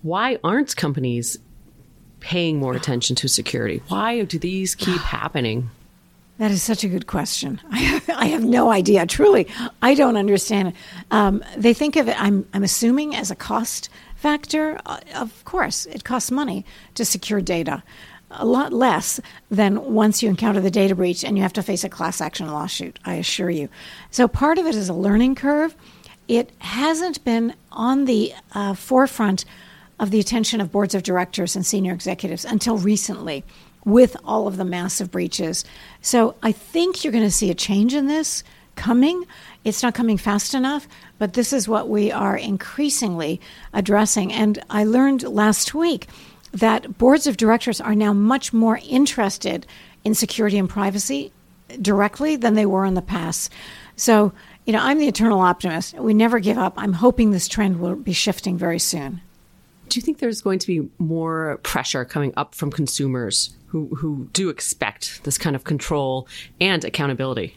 why 0.02 0.40
aren't 0.44 0.76
companies 0.76 1.38
paying 2.22 2.58
more 2.58 2.74
attention 2.74 3.16
to 3.18 3.28
security? 3.28 3.84
Why 3.90 4.24
do 4.24 4.40
these 4.40 4.74
keep 4.74 5.02
happening? 5.02 5.70
That 6.42 6.50
is 6.50 6.64
such 6.64 6.84
a 6.84 6.88
good 6.88 7.06
question. 7.06 7.62
I, 7.70 8.02
I 8.16 8.26
have 8.26 8.44
no 8.44 8.72
idea. 8.72 9.06
Truly, 9.06 9.48
I 9.84 9.94
don't 9.94 10.18
understand. 10.18 10.74
Um, 11.12 11.44
they 11.56 11.72
think 11.72 11.96
of 11.96 12.08
it, 12.08 12.20
I'm, 12.20 12.48
I'm 12.52 12.64
assuming, 12.64 13.16
as 13.16 13.30
a 13.30 13.36
cost 13.36 13.90
factor. 14.16 14.80
Uh, 14.88 15.02
of 15.14 15.46
course, 15.46 15.86
it 15.86 16.04
costs 16.04 16.32
money 16.32 16.66
to 16.96 17.06
secure 17.06 17.42
data. 17.42 17.84
A 18.32 18.48
lot 18.48 18.74
less 18.74 19.20
than 19.52 19.94
once 19.94 20.24
you 20.24 20.30
encounter 20.30 20.60
the 20.60 20.72
data 20.72 20.96
breach 20.96 21.24
and 21.24 21.38
you 21.38 21.44
have 21.44 21.54
to 21.54 21.62
face 21.62 21.84
a 21.84 21.90
class 21.90 22.20
action 22.20 22.48
lawsuit, 22.48 22.98
I 23.06 23.14
assure 23.14 23.52
you. 23.52 23.70
So, 24.10 24.28
part 24.28 24.58
of 24.58 24.66
it 24.66 24.74
is 24.74 24.90
a 24.90 24.96
learning 24.96 25.36
curve. 25.36 25.76
It 26.28 26.50
hasn't 26.58 27.24
been 27.24 27.54
on 27.72 28.06
the 28.06 28.34
uh, 28.56 28.74
forefront 28.74 29.46
of 30.00 30.10
the 30.10 30.20
attention 30.20 30.60
of 30.60 30.72
boards 30.72 30.96
of 30.96 31.04
directors 31.04 31.56
and 31.56 31.64
senior 31.64 31.94
executives 31.94 32.46
until 32.46 32.80
recently 32.80 33.44
with 33.86 34.16
all 34.24 34.48
of 34.48 34.58
the 34.58 34.66
massive 34.66 35.12
breaches. 35.12 35.64
So 36.02 36.36
I 36.44 36.52
think 36.52 37.04
you're 37.04 37.14
going 37.14 37.24
to 37.24 37.32
see 37.32 37.50
a 37.50 37.56
change 37.56 37.94
in 37.94 38.08
this 38.08 38.44
coming. 38.76 39.26
It's 39.64 39.84
not 39.84 39.94
coming 39.94 40.18
fast 40.18 40.54
enough, 40.54 40.88
but 41.20 41.34
this 41.34 41.54
is 41.54 41.68
what 41.68 41.90
we 41.90 42.12
are 42.12 42.38
increasingly 42.38 43.40
addressing. 43.74 44.32
And 44.32 44.60
I 44.70 44.84
learned 44.84 45.24
last 45.24 45.74
week 45.74 46.08
that 46.52 46.98
boards 46.98 47.28
of 47.28 47.38
directors 47.38 47.80
are 47.80 47.96
now 47.96 48.14
much 48.14 48.54
more 48.54 48.80
interested 48.88 49.66
in 50.04 50.14
security 50.16 50.58
and 50.58 50.70
privacy 50.70 51.32
directly 51.82 52.36
than 52.36 52.56
they 52.56 52.66
were 52.66 52.86
in 52.86 52.96
the 52.96 53.02
past. 53.02 53.52
So, 53.96 54.34
you 54.66 54.74
know, 54.74 54.80
I'm 54.82 55.00
the 55.00 55.08
eternal 55.08 55.40
optimist. 55.40 55.94
We 55.96 56.14
never 56.14 56.40
give 56.40 56.58
up. 56.58 56.74
I'm 56.76 56.94
hoping 56.94 57.32
this 57.32 57.48
trend 57.48 57.80
will 57.80 57.96
be 57.96 58.14
shifting 58.14 58.58
very 58.58 58.80
soon. 58.80 59.22
Do 59.90 60.00
you 60.00 60.02
think 60.02 60.20
there's 60.20 60.42
going 60.42 60.60
to 60.60 60.68
be 60.68 60.90
more 61.00 61.60
pressure 61.64 62.06
coming 62.06 62.34
up 62.38 62.56
from 62.56 62.72
consumers 62.72 63.54
who, 63.72 63.88
who 63.96 64.28
do 64.34 64.50
expect 64.50 65.24
this 65.24 65.38
kind 65.38 65.56
of 65.56 65.64
control 65.64 66.28
and 66.60 66.84
accountability? 66.84 67.56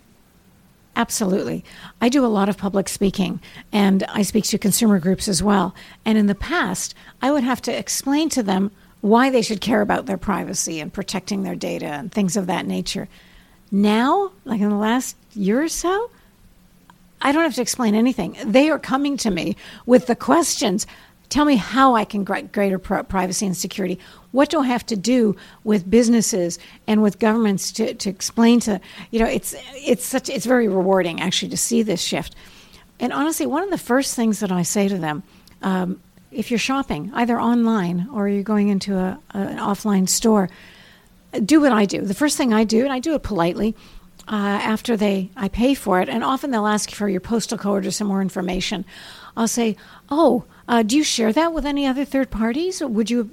Absolutely. 0.94 1.64
I 2.00 2.09
do 2.09 2.25
a 2.25 2.28
lot 2.28 2.49
of 2.49 2.56
public 2.56 2.88
speaking 2.88 3.40
and 3.73 4.04
I 4.04 4.23
speak 4.23 4.44
to 4.44 4.59
consumer 4.59 5.00
groups 5.00 5.26
as 5.26 5.42
well. 5.42 5.75
And 6.04 6.16
in 6.16 6.26
the 6.26 6.37
past, 6.37 6.94
I 7.21 7.33
would 7.33 7.42
have 7.42 7.61
to 7.62 7.76
explain 7.76 8.28
to 8.28 8.44
them 8.44 8.71
why 9.00 9.28
they 9.28 9.42
should 9.42 9.61
care 9.61 9.80
about 9.80 10.06
their 10.06 10.16
privacy 10.16 10.78
and 10.78 10.92
protecting 10.92 11.42
their 11.42 11.56
data 11.56 11.87
and 11.87 12.12
things 12.12 12.37
of 12.37 12.47
that 12.47 12.64
nature. 12.64 13.09
Now, 13.73 14.30
like 14.44 14.61
in 14.61 14.71
the 14.71 14.76
last 14.76 15.16
year 15.33 15.61
or 15.64 15.68
so, 15.68 16.11
I 17.21 17.33
don't 17.33 17.42
have 17.42 17.56
to 17.56 17.62
explain 17.62 17.97
anything. 17.97 18.37
They 18.44 18.71
are 18.71 18.78
coming 18.78 19.16
to 19.16 19.33
me 19.33 19.56
with 19.85 20.06
the 20.06 20.14
questions 20.14 20.87
Tell 21.35 21.45
me 21.45 21.57
how 21.57 21.97
I 21.97 22.05
can 22.05 22.23
get 22.23 22.53
greater 22.53 22.79
privacy 22.79 23.45
and 23.45 23.57
security. 23.57 23.99
What 24.31 24.50
do 24.50 24.61
I 24.61 24.69
have 24.69 24.87
to 24.87 24.95
do 24.95 25.35
with 25.64 25.91
businesses 25.91 26.61
and 26.87 27.03
with 27.03 27.19
governments 27.19 27.73
to, 27.73 27.93
to 27.93 28.09
explain 28.09 28.61
to 28.61 28.81
you 29.11 29.19
know 29.19 29.26
it's 29.26 29.53
it's 29.75 30.07
such 30.07 30.29
it's 30.29 30.47
very 30.47 30.69
rewarding 30.69 31.21
actually 31.21 31.49
to 31.49 31.57
see 31.57 31.83
this 31.83 32.00
shift. 32.00 32.37
And 33.00 33.12
honestly, 33.12 33.47
one 33.47 33.64
of 33.64 33.71
the 33.71 33.79
first 33.79 34.14
things 34.14 34.38
that 34.38 34.53
I 34.53 34.62
say 34.62 34.87
to 34.87 34.97
them, 34.97 35.25
um, 35.61 36.00
if 36.31 36.53
you're 36.53 36.59
shopping 36.59 37.11
either 37.14 37.41
online 37.41 38.07
or 38.12 38.29
you're 38.29 38.45
going 38.45 38.69
into 38.69 38.97
a, 38.97 39.19
a, 39.35 39.38
an 39.38 39.59
offline 39.59 40.09
store, 40.09 40.49
do 41.45 41.61
what 41.61 41.73
I 41.73 41.85
do. 41.85 42.03
The 42.03 42.14
first 42.14 42.37
thing 42.37 42.53
I 42.55 42.62
do, 42.62 42.85
and 42.85 42.93
I 42.93 43.00
do 43.00 43.12
it 43.17 43.25
politely, 43.25 43.75
uh, 44.29 44.37
after 44.62 44.97
they 44.97 45.31
I 45.35 45.49
pay 45.49 45.75
for 45.75 46.00
it, 46.00 46.09
and 46.09 46.23
often 46.23 46.53
they'll 46.53 46.69
ask 46.69 46.93
for 46.93 47.09
your 47.09 47.21
postal 47.21 47.59
code 47.59 47.87
or 47.87 47.91
some 47.91 48.07
more 48.07 48.23
information. 48.23 48.85
I'll 49.37 49.49
say, 49.49 49.75
"Oh, 50.09 50.45
uh, 50.68 50.83
do 50.83 50.97
you 50.97 51.04
share 51.04 51.33
that 51.33 51.52
with 51.52 51.66
any 51.66 51.87
other 51.87 52.04
third 52.04 52.30
parties? 52.30 52.80
Would 52.83 53.11
you 53.11 53.25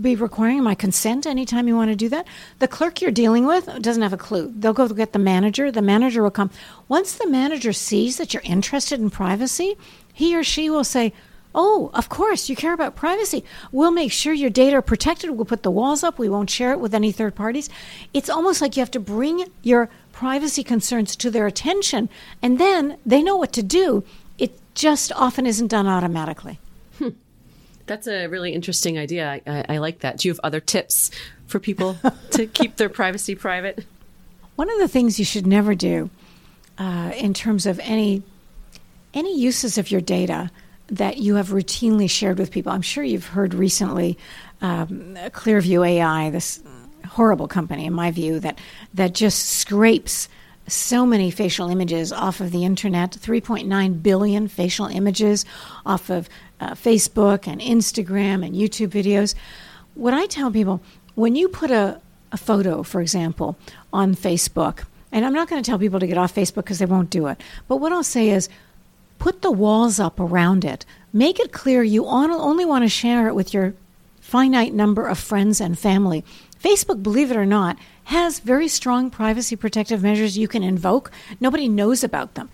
be 0.00 0.14
requiring 0.14 0.62
my 0.62 0.74
consent 0.74 1.26
anytime 1.26 1.68
you 1.68 1.76
want 1.76 1.90
to 1.90 1.96
do 1.96 2.08
that? 2.08 2.26
The 2.60 2.68
clerk 2.68 3.00
you're 3.00 3.10
dealing 3.10 3.46
with 3.46 3.66
doesn't 3.82 4.02
have 4.02 4.12
a 4.12 4.18
clue. 4.18 4.52
They'll 4.56 4.72
go 4.72 4.88
get 4.88 5.12
the 5.12 5.18
manager. 5.18 5.70
The 5.70 5.82
manager 5.82 6.22
will 6.22 6.30
come. 6.30 6.50
Once 6.88 7.14
the 7.14 7.28
manager 7.28 7.72
sees 7.72 8.16
that 8.16 8.32
you're 8.32 8.42
interested 8.44 9.00
in 9.00 9.10
privacy, 9.10 9.76
he 10.12 10.36
or 10.36 10.44
she 10.44 10.70
will 10.70 10.84
say, 10.84 11.12
Oh, 11.54 11.90
of 11.94 12.08
course, 12.08 12.48
you 12.48 12.54
care 12.54 12.74
about 12.74 12.94
privacy. 12.94 13.42
We'll 13.72 13.90
make 13.90 14.12
sure 14.12 14.32
your 14.32 14.50
data 14.50 14.76
are 14.76 14.82
protected. 14.82 15.30
We'll 15.30 15.46
put 15.46 15.62
the 15.62 15.70
walls 15.70 16.04
up. 16.04 16.18
We 16.18 16.28
won't 16.28 16.50
share 16.50 16.72
it 16.72 16.78
with 16.78 16.94
any 16.94 17.10
third 17.10 17.34
parties. 17.34 17.70
It's 18.12 18.28
almost 18.28 18.60
like 18.60 18.76
you 18.76 18.80
have 18.80 18.90
to 18.92 19.00
bring 19.00 19.46
your 19.62 19.88
privacy 20.12 20.62
concerns 20.62 21.16
to 21.16 21.30
their 21.30 21.46
attention, 21.46 22.10
and 22.42 22.58
then 22.58 22.98
they 23.06 23.22
know 23.22 23.36
what 23.36 23.52
to 23.54 23.62
do. 23.62 24.04
It 24.36 24.60
just 24.74 25.10
often 25.12 25.46
isn't 25.46 25.68
done 25.68 25.86
automatically. 25.86 26.60
That's 27.88 28.06
a 28.06 28.26
really 28.26 28.52
interesting 28.52 28.98
idea. 28.98 29.40
I, 29.46 29.64
I, 29.68 29.78
like 29.78 30.00
that. 30.00 30.18
Do 30.18 30.28
you 30.28 30.32
have 30.32 30.40
other 30.44 30.60
tips 30.60 31.10
for 31.46 31.58
people 31.58 31.96
to 32.32 32.46
keep 32.46 32.76
their 32.76 32.88
privacy 32.88 33.34
private? 33.34 33.84
One 34.54 34.70
of 34.70 34.78
the 34.78 34.88
things 34.88 35.18
you 35.18 35.24
should 35.24 35.46
never 35.46 35.74
do 35.74 36.10
uh, 36.78 37.12
in 37.16 37.34
terms 37.34 37.66
of 37.66 37.80
any 37.82 38.22
any 39.14 39.38
uses 39.38 39.78
of 39.78 39.90
your 39.90 40.02
data 40.02 40.50
that 40.88 41.16
you 41.16 41.36
have 41.36 41.48
routinely 41.48 42.08
shared 42.08 42.38
with 42.38 42.50
people. 42.50 42.70
I'm 42.70 42.82
sure 42.82 43.02
you've 43.02 43.26
heard 43.26 43.54
recently 43.54 44.18
um, 44.60 45.16
Clearview 45.30 45.86
AI, 45.86 46.30
this 46.30 46.62
horrible 47.06 47.48
company, 47.48 47.86
in 47.86 47.92
my 47.92 48.10
view, 48.10 48.38
that 48.40 48.58
that 48.94 49.14
just 49.14 49.48
scrapes 49.48 50.28
so 50.66 51.06
many 51.06 51.30
facial 51.30 51.70
images 51.70 52.12
off 52.12 52.40
of 52.40 52.50
the 52.50 52.64
internet 52.64 53.12
3.9 53.12 54.02
billion 54.02 54.48
facial 54.48 54.86
images 54.86 55.44
off 55.86 56.10
of 56.10 56.28
uh, 56.60 56.72
Facebook 56.72 57.46
and 57.46 57.60
Instagram 57.60 58.44
and 58.44 58.54
YouTube 58.54 58.88
videos. 58.88 59.34
What 59.94 60.14
I 60.14 60.26
tell 60.26 60.50
people 60.50 60.80
when 61.14 61.36
you 61.36 61.48
put 61.48 61.70
a, 61.70 62.00
a 62.32 62.36
photo, 62.36 62.82
for 62.82 63.00
example, 63.00 63.56
on 63.92 64.14
Facebook, 64.14 64.84
and 65.10 65.24
I'm 65.24 65.32
not 65.32 65.48
going 65.48 65.62
to 65.62 65.68
tell 65.68 65.78
people 65.78 66.00
to 66.00 66.06
get 66.06 66.18
off 66.18 66.34
Facebook 66.34 66.56
because 66.56 66.78
they 66.78 66.86
won't 66.86 67.10
do 67.10 67.26
it, 67.26 67.40
but 67.66 67.76
what 67.76 67.92
I'll 67.92 68.04
say 68.04 68.30
is 68.30 68.48
put 69.18 69.42
the 69.42 69.50
walls 69.50 69.98
up 69.98 70.20
around 70.20 70.64
it. 70.64 70.84
Make 71.12 71.40
it 71.40 71.52
clear 71.52 71.82
you 71.82 72.06
only 72.06 72.64
want 72.64 72.84
to 72.84 72.88
share 72.88 73.28
it 73.28 73.34
with 73.34 73.54
your 73.54 73.74
finite 74.20 74.74
number 74.74 75.06
of 75.06 75.18
friends 75.18 75.60
and 75.60 75.78
family. 75.78 76.24
Facebook, 76.62 77.02
believe 77.02 77.30
it 77.30 77.36
or 77.36 77.46
not, 77.46 77.78
has 78.04 78.40
very 78.40 78.68
strong 78.68 79.10
privacy 79.10 79.56
protective 79.56 80.02
measures 80.02 80.36
you 80.36 80.48
can 80.48 80.62
invoke. 80.62 81.10
Nobody 81.40 81.68
knows 81.68 82.04
about 82.04 82.34
them. 82.34 82.50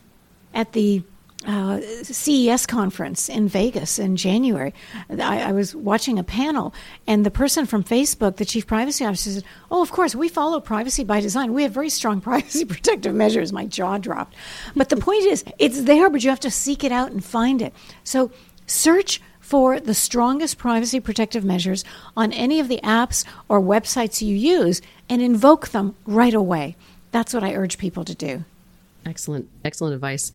At 0.52 0.72
the 0.72 1.02
CES 1.46 2.66
conference 2.66 3.28
in 3.28 3.48
Vegas 3.48 3.98
in 3.98 4.16
January. 4.16 4.72
I, 5.10 5.42
I, 5.42 5.52
was 5.52 5.74
watching 5.74 6.18
a 6.18 6.24
panel, 6.24 6.72
and 7.06 7.24
the 7.24 7.30
person 7.30 7.66
from 7.66 7.84
Facebook, 7.84 8.36
the 8.36 8.44
chief 8.44 8.66
privacy 8.66 9.04
officer, 9.04 9.30
said, 9.30 9.44
"Oh, 9.70 9.82
of 9.82 9.92
course, 9.92 10.14
we 10.14 10.28
follow 10.28 10.58
privacy 10.60 11.04
by 11.04 11.20
design. 11.20 11.52
We 11.52 11.62
have 11.62 11.72
very 11.72 11.90
strong 11.90 12.20
privacy 12.30 12.64
protective 12.64 13.14
measures." 13.14 13.52
My 13.52 13.66
jaw 13.66 13.98
dropped. 13.98 14.34
But 14.74 14.88
the 14.88 14.96
point 14.96 15.24
is, 15.26 15.44
it's 15.58 15.82
there, 15.82 16.08
but 16.08 16.24
you 16.24 16.30
have 16.30 16.40
to 16.40 16.50
seek 16.50 16.82
it 16.82 16.92
out 16.92 17.10
and 17.10 17.22
find 17.24 17.60
it. 17.60 17.74
So 18.04 18.30
search 18.66 19.20
for 19.40 19.78
the 19.78 19.94
strongest 19.94 20.56
privacy 20.56 21.00
protective 21.00 21.44
measures 21.44 21.84
on 22.16 22.32
any 22.32 22.58
of 22.58 22.68
the 22.68 22.80
apps 22.82 23.26
or 23.48 23.60
websites 23.60 24.22
you 24.22 24.34
use 24.34 24.80
and 25.10 25.20
invoke 25.20 25.68
them 25.68 25.94
right 26.06 26.32
away. 26.32 26.76
That's 27.12 27.34
what 27.34 27.44
I 27.44 27.54
urge 27.54 27.76
people 27.76 28.04
to 28.06 28.14
do. 28.14 28.44
Excellent, 29.04 29.50
excellent 29.62 29.94
advice. 29.94 30.32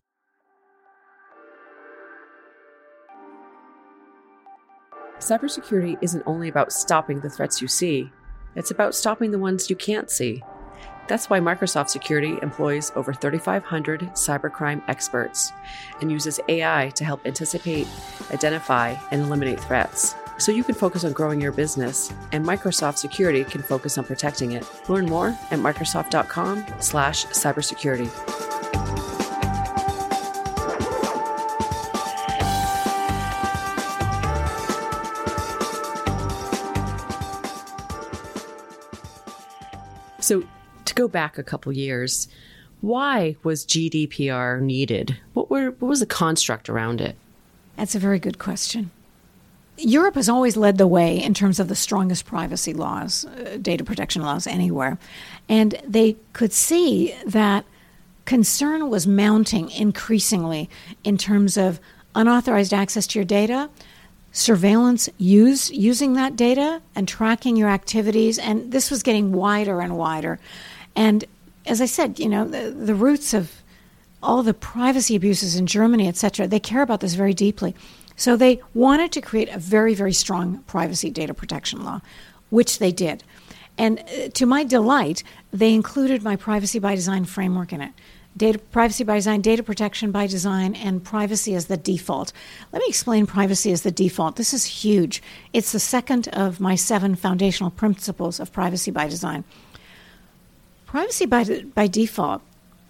Cybersecurity 5.20 5.98
isn't 6.00 6.22
only 6.26 6.48
about 6.48 6.72
stopping 6.72 7.20
the 7.20 7.28
threats 7.28 7.60
you 7.60 7.68
see, 7.68 8.10
it's 8.56 8.70
about 8.70 8.94
stopping 8.94 9.30
the 9.30 9.38
ones 9.38 9.68
you 9.68 9.76
can't 9.76 10.10
see. 10.10 10.42
That's 11.08 11.28
why 11.28 11.40
Microsoft 11.40 11.90
Security 11.90 12.38
employs 12.40 12.90
over 12.96 13.12
3,500 13.12 14.00
cybercrime 14.14 14.82
experts 14.88 15.52
and 16.00 16.10
uses 16.10 16.40
AI 16.48 16.90
to 16.94 17.04
help 17.04 17.26
anticipate, 17.26 17.86
identify, 18.32 18.96
and 19.10 19.20
eliminate 19.20 19.60
threats. 19.60 20.14
So 20.38 20.52
you 20.52 20.64
can 20.64 20.74
focus 20.74 21.04
on 21.04 21.12
growing 21.12 21.38
your 21.38 21.52
business, 21.52 22.10
and 22.32 22.42
Microsoft 22.42 22.96
Security 22.96 23.44
can 23.44 23.62
focus 23.62 23.98
on 23.98 24.04
protecting 24.04 24.52
it. 24.52 24.66
Learn 24.88 25.04
more 25.04 25.36
at 25.50 25.58
Microsoft.com/cybersecurity. 25.58 28.49
So 40.30 40.44
to 40.84 40.94
go 40.94 41.08
back 41.08 41.38
a 41.38 41.42
couple 41.42 41.72
years, 41.72 42.28
why 42.82 43.34
was 43.42 43.66
GDPR 43.66 44.60
needed? 44.60 45.18
What 45.32 45.50
were 45.50 45.72
what 45.72 45.88
was 45.88 45.98
the 45.98 46.06
construct 46.06 46.68
around 46.68 47.00
it? 47.00 47.16
That's 47.74 47.96
a 47.96 47.98
very 47.98 48.20
good 48.20 48.38
question. 48.38 48.92
Europe 49.76 50.14
has 50.14 50.28
always 50.28 50.56
led 50.56 50.78
the 50.78 50.86
way 50.86 51.20
in 51.20 51.34
terms 51.34 51.58
of 51.58 51.66
the 51.66 51.74
strongest 51.74 52.26
privacy 52.26 52.72
laws, 52.72 53.24
uh, 53.24 53.58
data 53.60 53.82
protection 53.82 54.22
laws 54.22 54.46
anywhere. 54.46 54.98
And 55.48 55.82
they 55.84 56.14
could 56.32 56.52
see 56.52 57.12
that 57.26 57.64
concern 58.24 58.88
was 58.88 59.08
mounting 59.08 59.68
increasingly 59.68 60.70
in 61.02 61.18
terms 61.18 61.56
of 61.56 61.80
unauthorized 62.14 62.72
access 62.72 63.08
to 63.08 63.18
your 63.18 63.26
data, 63.26 63.68
surveillance 64.32 65.08
use 65.18 65.70
using 65.70 66.14
that 66.14 66.36
data 66.36 66.80
and 66.94 67.08
tracking 67.08 67.56
your 67.56 67.68
activities 67.68 68.38
and 68.38 68.70
this 68.72 68.90
was 68.90 69.02
getting 69.02 69.32
wider 69.32 69.80
and 69.80 69.96
wider 69.96 70.38
and 70.94 71.24
as 71.66 71.80
I 71.80 71.86
said, 71.86 72.18
you 72.18 72.28
know, 72.28 72.46
the, 72.46 72.70
the 72.70 72.94
roots 72.94 73.34
of 73.34 73.62
all 74.22 74.42
the 74.42 74.54
privacy 74.54 75.16
abuses 75.16 75.56
in 75.56 75.66
Germany, 75.66 76.08
etc., 76.08 76.46
they 76.46 76.60
care 76.60 76.82
about 76.82 77.00
this 77.00 77.14
very 77.14 77.34
deeply. 77.34 77.74
So 78.16 78.36
they 78.36 78.60
wanted 78.74 79.12
to 79.12 79.20
create 79.20 79.48
a 79.48 79.58
very, 79.58 79.94
very 79.94 80.12
strong 80.12 80.58
privacy 80.66 81.10
data 81.10 81.32
protection 81.32 81.84
law, 81.84 82.00
which 82.50 82.78
they 82.78 82.92
did. 82.92 83.24
And 83.78 84.00
uh, 84.00 84.28
to 84.34 84.46
my 84.46 84.64
delight, 84.64 85.22
they 85.52 85.72
included 85.72 86.22
my 86.22 86.36
privacy 86.36 86.78
by 86.78 86.94
design 86.94 87.24
framework 87.24 87.72
in 87.72 87.80
it. 87.80 87.92
Data 88.36 88.58
privacy 88.58 89.04
by 89.04 89.16
design, 89.16 89.40
data 89.40 89.62
protection 89.62 90.12
by 90.12 90.26
design, 90.26 90.74
and 90.74 91.02
privacy 91.02 91.54
as 91.54 91.66
the 91.66 91.76
default. 91.76 92.32
Let 92.72 92.80
me 92.80 92.86
explain 92.88 93.26
privacy 93.26 93.72
as 93.72 93.82
the 93.82 93.90
default. 93.90 94.36
This 94.36 94.54
is 94.54 94.64
huge. 94.64 95.22
It's 95.52 95.72
the 95.72 95.80
second 95.80 96.28
of 96.28 96.60
my 96.60 96.76
seven 96.76 97.16
foundational 97.16 97.70
principles 97.70 98.38
of 98.38 98.52
privacy 98.52 98.90
by 98.90 99.08
design. 99.08 99.44
Privacy 100.86 101.26
by, 101.26 101.44
by 101.74 101.86
default 101.86 102.42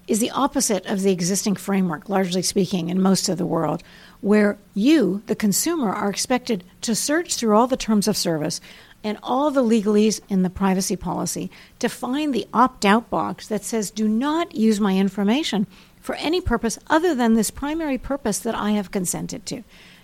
is 0.07 0.19
the 0.19 0.31
opposite 0.31 0.85
of 0.87 1.03
the 1.03 1.13
existing 1.13 1.55
framework, 1.55 2.09
largely 2.09 2.43
speaking, 2.43 2.89
in 2.89 3.01
most 3.01 3.29
of 3.29 3.39
the 3.39 3.47
world, 3.47 3.83
where 4.21 4.59
you, 4.75 5.23
the 5.27 5.37
consumer, 5.37 5.93
are 5.93 6.11
expected 6.11 6.65
to 6.81 6.95
search 6.95 7.37
through 7.37 7.57
all 7.57 7.67
the 7.67 7.77
terms 7.77 8.09
of 8.09 8.17
service 8.17 8.61
and 9.03 9.19
all 9.23 9.51
the 9.51 9.63
legalese 9.63 10.21
in 10.29 10.43
the 10.43 10.51
privacy 10.51 10.97
policy 10.97 11.51
to 11.79 11.89
find 11.89 12.35
the 12.35 12.47
opt 12.53 12.85
out 12.85 13.09
box 13.11 13.49
that 13.49 13.65
says, 13.65 13.91
do 13.91 14.07
not 14.07 14.55
use 14.55 14.81
my 14.81 14.97
information 14.97 15.67
for 16.01 16.15
any 16.17 16.41
purpose 16.41 16.79
other 16.89 17.15
than 17.15 17.35
this 17.35 17.51
primary 17.51 17.99
purpose 17.99 18.39
that 18.39 18.55
I 18.55 18.73
have 18.73 18.91
consented 18.91 19.47
to. 19.47 19.63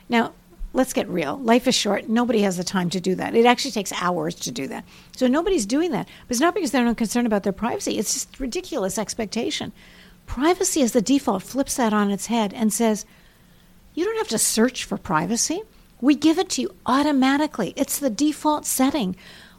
Now, 0.09 0.33
let's 0.73 0.93
get 0.93 1.09
real. 1.09 1.39
Life 1.39 1.67
is 1.67 1.75
short. 1.75 2.09
Nobody 2.09 2.41
has 2.43 2.57
the 2.57 2.65
time 2.65 2.91
to 2.91 3.01
do 3.01 3.15
that. 3.15 3.35
It 3.35 3.47
actually 3.47 3.71
takes 3.71 3.93
hours 4.01 4.35
to 4.37 4.51
do 4.51 4.67
that. 4.69 4.85
So 5.17 5.27
nobody's 5.27 5.67
doing 5.67 5.91
that. 5.93 6.07
But 6.07 6.35
it's 6.35 6.41
not 6.41 6.55
because 6.55 6.71
they're 6.71 6.85
not 6.85 6.97
concerned 6.97 7.27
about 7.27 7.43
their 7.43 7.53
privacy. 7.53 7.99
It's 7.99 8.13
just 8.13 8.41
ridiculous 8.41 8.99
expectation. 8.99 9.73
Privacy 10.27 10.83
as 10.83 10.93
the 10.93 11.01
default 11.03 11.43
flips 11.43 11.77
that 11.77 11.93
on 11.93 12.11
its 12.11 12.27
head 12.27 12.53
and 12.53 12.73
says, 12.73 13.07
you 13.95 14.05
don't 14.05 14.19
have 14.19 14.29
to 14.29 14.39
search 14.39 14.85
for 14.85 14.99
privacy. 14.99 15.63
We 16.07 16.15
give 16.15 16.39
it 16.39 16.49
to 16.51 16.63
you 16.63 16.73
automatically. 16.87 17.73
It's 17.75 17.99
the 17.99 18.11
default 18.11 18.65
setting. 18.65 19.17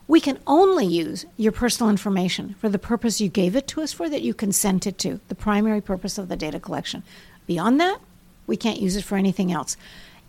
We 0.08 0.22
can 0.22 0.40
only 0.48 0.86
use 0.86 1.26
your 1.36 1.52
personal 1.52 1.90
information 1.90 2.56
for 2.58 2.70
the 2.70 2.80
purpose 2.80 3.20
you 3.20 3.28
gave 3.28 3.54
it 3.54 3.68
to 3.68 3.82
us 3.82 3.92
for, 3.92 4.08
that 4.08 4.22
you 4.22 4.34
consented 4.34 4.98
to, 5.00 5.20
the 5.28 5.36
primary 5.36 5.82
purpose 5.82 6.18
of 6.18 6.30
the 6.30 6.38
data 6.38 6.58
collection. 6.58 7.04
Beyond 7.48 7.82
that, 7.82 8.00
we 8.48 8.56
can't 8.56 8.80
use 8.80 8.96
it 8.96 9.04
for 9.04 9.18
anything 9.18 9.52
else. 9.52 9.76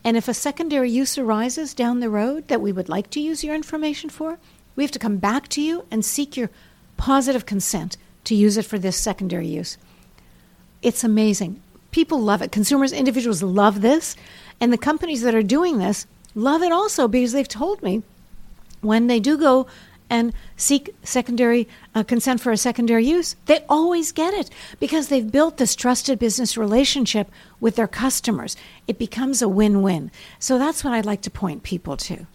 And 0.03 0.17
if 0.17 0.27
a 0.27 0.35
secondary 0.35 0.91
use 0.91 1.17
arises 1.17 1.73
down 1.73 2.01
the 2.01 2.11
road 2.11 2.49
that 2.49 2.61
we 2.61 2.73
would 2.73 2.89
like 2.89 3.11
to 3.11 3.21
use 3.21 3.45
your 3.45 3.55
information 3.55 4.11
for, 4.11 4.41
we 4.75 4.83
have 4.83 4.91
to 4.91 4.99
come 4.99 5.19
back 5.19 5.47
to 5.51 5.63
you 5.63 5.87
and 5.89 6.05
seek 6.05 6.37
your 6.37 6.51
positive 6.97 7.47
consent 7.47 7.97
to 8.25 8.35
use 8.35 8.57
it 8.57 8.65
for 8.65 8.77
this 8.77 8.97
secondary 8.97 9.47
use. 9.47 9.79
It's 10.83 11.05
amazing. 11.05 11.63
People 11.93 12.21
love 12.21 12.43
it. 12.43 12.51
Consumers, 12.51 12.93
individuals 12.93 13.41
love 13.41 13.83
this. 13.83 14.17
And 14.61 14.73
the 14.73 14.79
companies 14.79 15.23
that 15.23 15.35
are 15.35 15.43
doing 15.43 15.79
this 15.79 16.07
love 16.35 16.63
it 16.63 16.73
also 16.73 17.09
because 17.09 17.33
they've 17.33 17.49
told 17.49 17.83
me 17.83 18.03
when 18.81 19.07
they 19.07 19.21
do 19.21 19.37
go 19.37 19.67
and 20.11 20.33
seek 20.57 20.95
secondary 21.03 21.69
uh, 21.95 22.03
consent 22.03 22.41
for 22.41 22.51
a 22.51 22.57
secondary 22.57 23.05
use, 23.05 23.37
they 23.47 23.65
always 23.69 24.13
get 24.13 24.33
it 24.33 24.49
because 24.81 25.09
they've 25.09 25.31
built 25.31 25.59
this 25.59 25.77
trusted 25.77 26.19
business 26.19 26.57
relationship 26.57 27.29
with 27.61 27.77
their 27.77 27.89
customers. 27.89 28.57
It 28.87 28.99
becomes 28.99 29.43
a 29.43 29.49
win 29.49 29.83
win. 29.83 30.11
So 30.39 30.59
that's 30.59 30.83
what 30.83 30.95
I'd 30.95 31.05
like 31.05 31.21
to 31.23 31.31
point 31.31 31.63
people 31.63 31.97
to. 31.99 32.27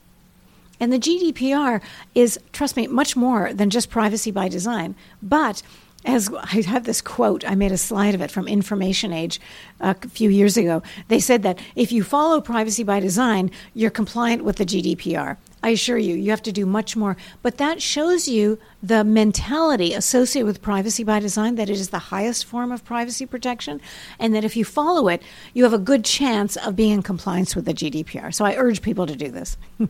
And 0.80 0.92
the 0.92 1.00
GDPR 1.00 1.82
is, 2.14 2.40
trust 2.52 2.76
me, 2.76 2.88
much 2.88 3.16
more 3.16 3.54
than 3.54 3.70
just 3.70 3.90
privacy 3.90 4.32
by 4.32 4.50
design, 4.50 4.96
but 5.22 5.64
as 6.06 6.30
I 6.34 6.62
have 6.62 6.84
this 6.84 7.02
quote, 7.02 7.48
I 7.48 7.56
made 7.56 7.72
a 7.72 7.78
slide 7.78 8.16
of 8.16 8.22
it 8.22 8.32
from 8.32 8.48
Information 8.48 9.14
Age 9.14 9.40
uh, 9.80 9.94
a 10.02 10.08
few 10.10 10.30
years 10.30 10.58
ago. 10.58 10.84
They 11.08 11.20
said 11.20 11.44
that 11.44 11.60
if 11.76 11.92
you 11.92 12.04
follow 12.04 12.42
privacy 12.42 12.84
by 12.84 13.00
design, 13.00 13.52
you're 13.74 13.92
compliant 13.92 14.44
with 14.44 14.58
the 14.58 14.66
GDPR. 14.66 15.38
I 15.64 15.70
assure 15.70 15.98
you, 15.98 16.16
you 16.16 16.30
have 16.32 16.44
to 16.44 16.52
do 16.52 16.66
much 16.66 16.98
more. 16.98 17.16
But 17.42 17.58
that 17.58 17.82
shows 17.82 18.28
you 18.28 18.60
the 18.82 19.06
mentality 19.06 19.94
associated 19.94 20.46
with 20.46 20.62
privacy 20.62 21.06
by 21.06 21.22
design 21.22 21.56
that 21.56 21.70
it 21.70 21.80
is 21.80 21.90
the 21.90 22.00
highest 22.00 22.44
form 22.44 22.72
of 22.72 22.84
privacy 22.84 23.26
protection, 23.26 23.80
and 24.20 24.36
that 24.36 24.44
if 24.44 24.58
you 24.58 24.66
follow 24.66 25.08
it, 25.08 25.24
you 25.54 25.64
have 25.64 25.74
a 25.74 25.80
good 25.80 26.04
chance 26.04 26.58
of 26.58 26.76
being 26.76 26.92
in 26.92 27.02
compliance 27.02 27.56
with 27.56 27.64
the 27.64 27.74
GDPR. 27.74 28.34
So 28.34 28.44
I 28.44 28.56
urge 28.56 28.82
people 28.82 29.08
to 29.08 29.16
do 29.16 29.32
this. 29.32 29.58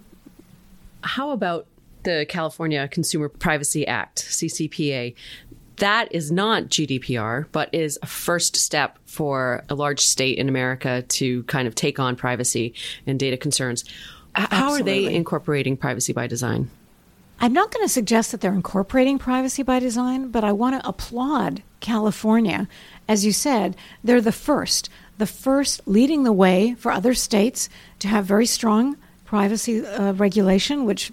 How 1.01 1.31
about 1.31 1.65
the 2.03 2.25
California 2.29 2.87
Consumer 2.87 3.29
Privacy 3.29 3.87
Act, 3.87 4.23
CCPA? 4.23 5.15
That 5.77 6.13
is 6.13 6.31
not 6.31 6.63
GDPR, 6.63 7.45
but 7.51 7.69
is 7.73 7.97
a 8.01 8.07
first 8.07 8.55
step 8.55 8.99
for 9.05 9.63
a 9.69 9.75
large 9.75 9.99
state 9.99 10.37
in 10.37 10.49
America 10.49 11.03
to 11.03 11.43
kind 11.43 11.67
of 11.67 11.75
take 11.75 11.99
on 11.99 12.15
privacy 12.15 12.73
and 13.05 13.19
data 13.19 13.37
concerns. 13.37 13.85
Absolutely. 14.35 14.57
How 14.57 14.73
are 14.73 14.83
they 14.83 15.13
incorporating 15.13 15.77
privacy 15.77 16.13
by 16.13 16.27
design? 16.27 16.69
I'm 17.39 17.53
not 17.53 17.71
going 17.71 17.85
to 17.85 17.91
suggest 17.91 18.31
that 18.31 18.41
they're 18.41 18.53
incorporating 18.53 19.19
privacy 19.19 19.63
by 19.63 19.79
design, 19.79 20.29
but 20.29 20.43
I 20.43 20.51
want 20.51 20.81
to 20.81 20.87
applaud 20.87 21.61
California. 21.79 22.67
As 23.07 23.25
you 23.25 23.31
said, 23.31 23.75
they're 24.03 24.21
the 24.21 24.31
first, 24.31 24.89
the 25.17 25.25
first 25.25 25.81
leading 25.85 26.23
the 26.23 26.31
way 26.31 26.75
for 26.75 26.91
other 26.91 27.13
states 27.13 27.69
to 27.99 28.07
have 28.07 28.25
very 28.25 28.45
strong 28.45 28.97
privacy 29.25 29.85
uh, 29.85 30.13
regulation, 30.13 30.85
which 30.85 31.11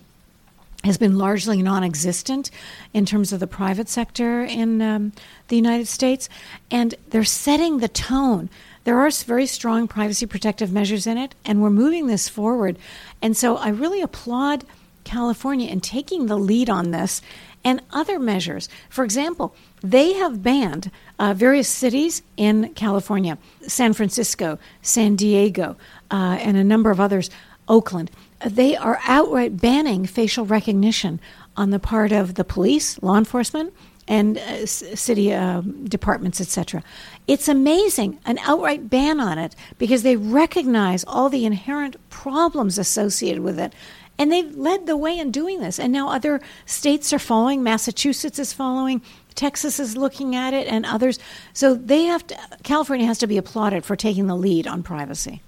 has 0.85 0.97
been 0.97 1.19
largely 1.19 1.62
non 1.62 1.85
existent 1.85 2.51
in 2.95 3.05
terms 3.07 3.33
of 3.33 3.40
the 3.40 3.47
private 3.47 3.88
sector 3.88 4.43
in 4.43 4.81
um, 4.81 5.12
the 5.49 5.57
United 5.57 5.87
States. 5.87 6.29
And 6.71 6.95
they're 7.11 7.25
setting 7.25 7.79
the 7.79 7.88
tone. 7.88 8.49
There 8.85 8.99
are 8.99 9.11
very 9.11 9.47
strong 9.47 9.88
privacy 9.88 10.27
protective 10.27 10.73
measures 10.73 11.07
in 11.07 11.19
it, 11.19 11.35
and 11.45 11.61
we're 11.61 11.71
moving 11.71 12.07
this 12.07 12.29
forward. 12.29 12.79
And 13.21 13.37
so 13.37 13.57
I 13.57 13.69
really 13.69 14.01
applaud 14.01 14.64
California 15.05 15.69
in 15.69 15.81
taking 15.81 16.27
the 16.27 16.37
lead 16.37 16.71
on 16.71 16.90
this 16.90 17.21
and 17.62 17.83
other 17.93 18.19
measures. 18.19 18.71
For 18.88 19.05
example, 19.05 19.55
they 19.83 20.14
have 20.14 20.43
banned 20.43 20.90
uh, 21.19 21.35
various 21.35 21.69
cities 21.69 22.23
in 22.38 22.73
California, 22.75 23.37
San 23.66 23.93
Francisco, 23.93 24.59
San 24.81 25.14
Diego, 25.14 25.77
uh, 26.11 26.38
and 26.40 26.57
a 26.57 26.64
number 26.64 26.90
of 26.90 27.01
others, 27.01 27.29
Oakland 27.69 28.11
they 28.44 28.76
are 28.76 29.00
outright 29.07 29.59
banning 29.59 30.07
facial 30.07 30.46
recognition 30.46 31.20
on 31.57 31.70
the 31.70 31.79
part 31.79 32.12
of 32.12 32.35
the 32.35 32.44
police, 32.44 33.00
law 33.03 33.16
enforcement, 33.16 33.74
and 34.09 34.38
uh, 34.38 34.66
city 34.66 35.33
uh, 35.33 35.61
departments, 35.85 36.40
etc. 36.40 36.83
It's 37.29 37.48
amazing, 37.48 38.18
an 38.24 38.38
outright 38.38 38.90
ban 38.90 39.20
on 39.20 39.38
it, 39.38 39.55
because 39.79 40.03
they 40.03 40.16
recognize 40.16 41.05
all 41.05 41.29
the 41.29 41.44
inherent 41.44 41.96
problems 42.11 42.79
associated 42.79 43.42
with 43.42 43.59
it. 43.59 43.72
And 44.18 44.31
they've 44.31 44.55
led 44.55 44.87
the 44.87 44.96
way 44.96 45.18
in 45.18 45.31
doing 45.31 45.61
this. 45.61 45.79
And 45.79 45.92
now 45.92 46.11
other 46.11 46.40
states 46.66 47.12
are 47.12 47.18
following. 47.18 47.62
Massachusetts 47.62 48.38
is 48.38 48.53
following. 48.53 49.00
Texas 49.35 49.81
is 49.81 49.96
looking 49.96 50.35
at 50.35 50.53
it, 50.53 50.66
and 50.66 50.85
others. 50.85 51.18
So 51.53 51.74
they 51.74 52.05
have 52.05 52.26
to, 52.26 52.37
California 52.62 53.07
has 53.07 53.18
to 53.18 53.26
be 53.26 53.38
applauded 53.38 53.85
for 53.85 53.96
taking 53.96 54.26
the 54.26 54.37
lead 54.37 54.66
on 54.66 54.83
privacy. 54.83 55.40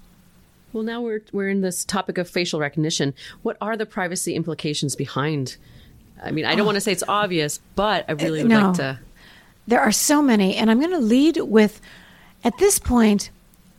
Well, 0.73 0.83
now 0.83 1.01
we're 1.01 1.21
we're 1.31 1.49
in 1.49 1.61
this 1.61 1.85
topic 1.85 2.17
of 2.17 2.27
facial 2.27 2.59
recognition. 2.59 3.13
What 3.43 3.57
are 3.61 3.77
the 3.77 3.85
privacy 3.85 4.35
implications 4.35 4.95
behind? 4.95 5.57
I 6.21 6.31
mean, 6.31 6.45
I 6.45 6.51
don't 6.51 6.61
oh. 6.61 6.65
want 6.65 6.75
to 6.75 6.81
say 6.81 6.91
it's 6.91 7.03
obvious, 7.07 7.59
but 7.75 8.05
I 8.09 8.13
really 8.13 8.41
would 8.41 8.49
no. 8.49 8.67
like 8.67 8.75
to. 8.77 8.99
There 9.67 9.79
are 9.79 9.91
so 9.91 10.21
many, 10.21 10.55
and 10.55 10.69
I'm 10.69 10.79
going 10.79 10.91
to 10.91 10.97
lead 10.97 11.37
with, 11.37 11.79
at 12.43 12.57
this 12.57 12.79
point, 12.79 13.29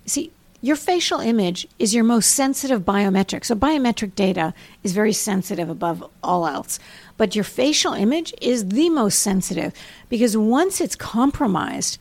see, 0.06 0.32
your 0.62 0.76
facial 0.76 1.20
image 1.20 1.66
is 1.78 1.94
your 1.94 2.04
most 2.04 2.30
sensitive 2.30 2.86
biometric. 2.86 3.44
So 3.44 3.54
biometric 3.54 4.14
data 4.14 4.54
is 4.82 4.92
very 4.92 5.12
sensitive 5.12 5.68
above 5.68 6.08
all 6.22 6.46
else. 6.46 6.78
But 7.18 7.34
your 7.34 7.44
facial 7.44 7.92
image 7.92 8.32
is 8.40 8.68
the 8.68 8.88
most 8.88 9.18
sensitive 9.18 9.74
because 10.08 10.38
once 10.38 10.80
it's 10.80 10.96
compromised, 10.96 11.98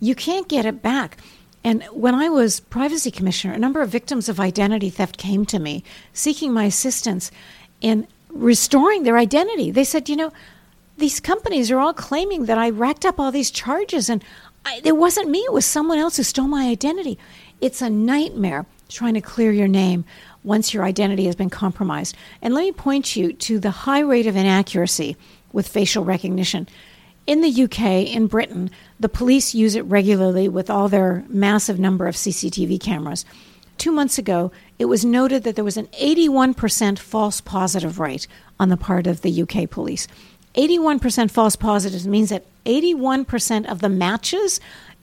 you 0.00 0.14
can't 0.14 0.48
get 0.48 0.64
it 0.64 0.80
back. 0.80 1.18
And 1.66 1.82
when 1.90 2.14
I 2.14 2.28
was 2.28 2.60
privacy 2.60 3.10
commissioner, 3.10 3.52
a 3.52 3.58
number 3.58 3.82
of 3.82 3.88
victims 3.88 4.28
of 4.28 4.38
identity 4.38 4.88
theft 4.88 5.18
came 5.18 5.44
to 5.46 5.58
me 5.58 5.82
seeking 6.12 6.52
my 6.52 6.62
assistance 6.62 7.32
in 7.80 8.06
restoring 8.30 9.02
their 9.02 9.18
identity. 9.18 9.72
They 9.72 9.82
said, 9.82 10.08
you 10.08 10.14
know, 10.14 10.32
these 10.96 11.18
companies 11.18 11.72
are 11.72 11.80
all 11.80 11.92
claiming 11.92 12.46
that 12.46 12.56
I 12.56 12.70
racked 12.70 13.04
up 13.04 13.18
all 13.18 13.32
these 13.32 13.50
charges 13.50 14.08
and 14.08 14.22
I, 14.64 14.80
it 14.84 14.96
wasn't 14.96 15.28
me, 15.28 15.40
it 15.40 15.52
was 15.52 15.66
someone 15.66 15.98
else 15.98 16.18
who 16.18 16.22
stole 16.22 16.46
my 16.46 16.68
identity. 16.68 17.18
It's 17.60 17.82
a 17.82 17.90
nightmare 17.90 18.64
trying 18.88 19.14
to 19.14 19.20
clear 19.20 19.50
your 19.50 19.66
name 19.66 20.04
once 20.44 20.72
your 20.72 20.84
identity 20.84 21.26
has 21.26 21.34
been 21.34 21.50
compromised. 21.50 22.14
And 22.42 22.54
let 22.54 22.62
me 22.62 22.70
point 22.70 23.16
you 23.16 23.32
to 23.32 23.58
the 23.58 23.72
high 23.72 24.00
rate 24.00 24.28
of 24.28 24.36
inaccuracy 24.36 25.16
with 25.52 25.66
facial 25.66 26.04
recognition. 26.04 26.68
In 27.26 27.40
the 27.40 27.64
UK, 27.64 27.80
in 28.14 28.28
Britain, 28.28 28.70
the 28.98 29.08
police 29.08 29.54
use 29.54 29.74
it 29.74 29.84
regularly 29.84 30.48
with 30.48 30.70
all 30.70 30.88
their 30.88 31.24
massive 31.28 31.78
number 31.78 32.06
of 32.06 32.14
CCTV 32.14 32.80
cameras. 32.80 33.24
Two 33.78 33.92
months 33.92 34.16
ago, 34.16 34.52
it 34.78 34.86
was 34.86 35.04
noted 35.04 35.42
that 35.44 35.54
there 35.54 35.64
was 35.64 35.76
an 35.76 35.88
81% 35.88 36.98
false 36.98 37.40
positive 37.40 37.98
rate 37.98 38.26
on 38.58 38.70
the 38.70 38.76
part 38.76 39.06
of 39.06 39.20
the 39.20 39.42
UK 39.42 39.68
police. 39.68 40.08
81% 40.54 41.30
false 41.30 41.56
positives 41.56 42.06
means 42.06 42.30
that 42.30 42.46
81% 42.64 43.70
of 43.70 43.80
the 43.80 43.90
matches 43.90 44.60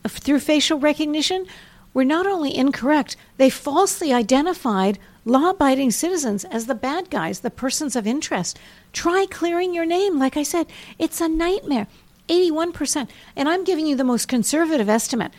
through 0.07 0.39
facial 0.39 0.79
recognition 0.79 1.45
were 1.93 2.03
not 2.03 2.25
only 2.25 2.55
incorrect, 2.55 3.15
they 3.37 3.49
falsely 3.49 4.11
identified 4.11 4.97
law 5.25 5.51
abiding 5.51 5.91
citizens 5.91 6.43
as 6.45 6.65
the 6.65 6.75
bad 6.75 7.09
guys, 7.09 7.41
the 7.41 7.51
persons 7.51 7.95
of 7.95 8.07
interest. 8.07 8.59
Try 8.91 9.27
clearing 9.29 9.73
your 9.73 9.85
name. 9.85 10.19
Like 10.19 10.35
I 10.35 10.43
said, 10.43 10.67
it's 10.97 11.21
a 11.21 11.29
nightmare. 11.29 11.87
81%. 12.29 13.09
And 13.35 13.49
I'm 13.49 13.63
giving 13.63 13.87
you 13.87 13.95
the 13.95 14.03
most 14.03 14.27
conservative 14.27 14.89
estimate. 14.89 15.31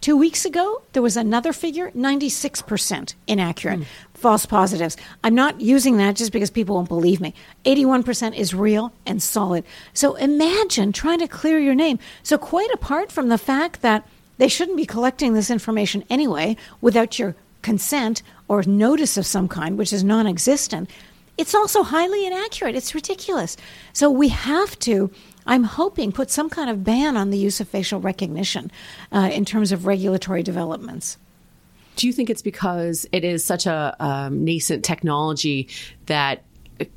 Two 0.00 0.16
weeks 0.16 0.44
ago, 0.44 0.82
there 0.92 1.02
was 1.02 1.16
another 1.16 1.52
figure, 1.52 1.90
96% 1.90 3.14
inaccurate, 3.26 3.80
mm. 3.80 3.86
false 4.14 4.46
positives. 4.46 4.96
I'm 5.24 5.34
not 5.34 5.60
using 5.60 5.96
that 5.96 6.16
just 6.16 6.32
because 6.32 6.50
people 6.50 6.76
won't 6.76 6.88
believe 6.88 7.20
me. 7.20 7.34
81% 7.64 8.36
is 8.36 8.54
real 8.54 8.92
and 9.06 9.22
solid. 9.22 9.64
So 9.94 10.14
imagine 10.14 10.92
trying 10.92 11.18
to 11.20 11.28
clear 11.28 11.58
your 11.58 11.74
name. 11.74 11.98
So, 12.22 12.38
quite 12.38 12.70
apart 12.72 13.10
from 13.10 13.30
the 13.30 13.38
fact 13.38 13.82
that 13.82 14.06
they 14.38 14.48
shouldn't 14.48 14.76
be 14.76 14.86
collecting 14.86 15.32
this 15.32 15.50
information 15.50 16.04
anyway 16.10 16.56
without 16.80 17.18
your 17.18 17.34
consent 17.62 18.22
or 18.48 18.62
notice 18.62 19.16
of 19.16 19.26
some 19.26 19.48
kind, 19.48 19.78
which 19.78 19.92
is 19.92 20.04
non 20.04 20.26
existent, 20.26 20.90
it's 21.38 21.54
also 21.54 21.82
highly 21.82 22.26
inaccurate. 22.26 22.76
It's 22.76 22.94
ridiculous. 22.94 23.56
So, 23.92 24.10
we 24.10 24.28
have 24.28 24.78
to 24.80 25.10
I'm 25.46 25.64
hoping, 25.64 26.12
put 26.12 26.30
some 26.30 26.50
kind 26.50 26.68
of 26.68 26.84
ban 26.84 27.16
on 27.16 27.30
the 27.30 27.38
use 27.38 27.60
of 27.60 27.68
facial 27.68 28.00
recognition 28.00 28.70
uh, 29.12 29.30
in 29.32 29.44
terms 29.44 29.72
of 29.72 29.86
regulatory 29.86 30.42
developments. 30.42 31.18
Do 31.96 32.06
you 32.06 32.12
think 32.12 32.28
it's 32.28 32.42
because 32.42 33.06
it 33.12 33.24
is 33.24 33.42
such 33.44 33.66
a 33.66 33.96
um, 34.00 34.44
nascent 34.44 34.84
technology 34.84 35.68
that 36.06 36.42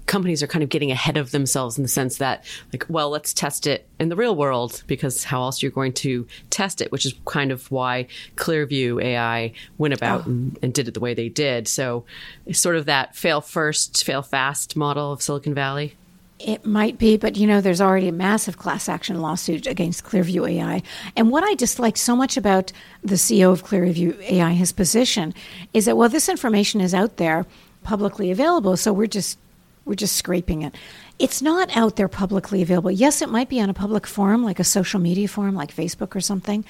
companies 0.05 0.43
are 0.43 0.47
kind 0.47 0.63
of 0.63 0.69
getting 0.69 0.91
ahead 0.91 1.17
of 1.17 1.31
themselves 1.31 1.77
in 1.77 1.83
the 1.83 1.87
sense 1.87 2.17
that 2.17 2.43
like 2.73 2.85
well 2.89 3.09
let's 3.09 3.33
test 3.33 3.65
it 3.65 3.87
in 3.99 4.09
the 4.09 4.15
real 4.15 4.35
world 4.35 4.83
because 4.87 5.23
how 5.23 5.41
else 5.41 5.61
you're 5.61 5.71
going 5.71 5.93
to 5.93 6.27
test 6.49 6.81
it 6.81 6.91
which 6.91 7.05
is 7.05 7.13
kind 7.25 7.51
of 7.51 7.69
why 7.71 8.05
clearview 8.35 9.01
ai 9.01 9.53
went 9.77 9.93
about 9.93 10.21
oh. 10.21 10.31
and, 10.31 10.59
and, 10.61 10.73
did 10.73 10.87
it 10.87 10.93
the 10.93 10.99
way 10.99 11.13
they 11.13 11.29
did 11.29 11.67
so 11.67 12.03
sort 12.51 12.75
of 12.75 12.85
that 12.85 13.15
fail 13.15 13.39
first 13.39 14.03
fail 14.03 14.21
fast 14.21 14.75
model 14.75 15.13
of 15.13 15.21
silicon 15.21 15.53
valley 15.53 15.95
it 16.39 16.65
might 16.65 16.97
be, 16.97 17.17
but 17.17 17.35
you 17.35 17.45
know, 17.45 17.59
there's 17.59 17.81
already 17.81 18.07
a 18.07 18.13
massive 18.13 18.57
class 18.57 18.87
action 18.87 19.21
lawsuit 19.21 19.67
against 19.67 20.05
Clearview 20.05 20.49
AI. 20.49 20.81
And 21.15 21.29
what 21.29 21.43
I 21.43 21.53
dislike 21.55 21.97
so 21.97 22.15
much 22.15 22.37
about 22.37 22.71
the 23.03 23.15
CEO 23.15 23.51
of 23.51 23.65
Clearview 23.65 24.19
AI, 24.21 24.53
his 24.53 24.71
position, 24.71 25.33
is 25.73 25.85
that 25.85 25.97
well, 25.97 26.09
this 26.09 26.29
information 26.29 26.79
is 26.79 26.93
out 26.93 27.17
there, 27.17 27.45
publicly 27.83 28.31
available, 28.31 28.77
so 28.77 28.93
we're 28.93 29.07
just 29.07 29.37
we're 29.85 29.95
just 29.95 30.15
scraping 30.15 30.61
it. 30.61 30.75
It's 31.17 31.41
not 31.41 31.75
out 31.75 31.95
there 31.95 32.07
publicly 32.07 32.61
available. 32.61 32.91
Yes, 32.91 33.21
it 33.21 33.29
might 33.29 33.49
be 33.49 33.59
on 33.59 33.69
a 33.69 33.73
public 33.73 34.07
forum, 34.07 34.43
like 34.43 34.59
a 34.59 34.63
social 34.63 34.99
media 34.99 35.27
forum, 35.27 35.55
like 35.55 35.75
Facebook 35.75 36.15
or 36.15 36.21
something. 36.21 36.63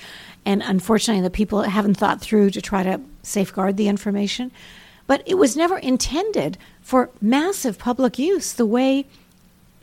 And 0.45 0.63
unfortunately, 0.63 1.21
the 1.21 1.29
people 1.29 1.61
haven't 1.61 1.95
thought 1.95 2.21
through 2.21 2.51
to 2.51 2.61
try 2.61 2.81
to 2.81 3.01
safeguard 3.21 3.77
the 3.77 3.89
information. 3.89 4.51
But 5.05 5.23
it 5.25 5.35
was 5.35 5.57
never 5.57 5.77
intended 5.77 6.57
for 6.81 7.09
massive 7.19 7.77
public 7.77 8.17
use 8.17 8.53
the 8.53 8.65
way 8.65 9.05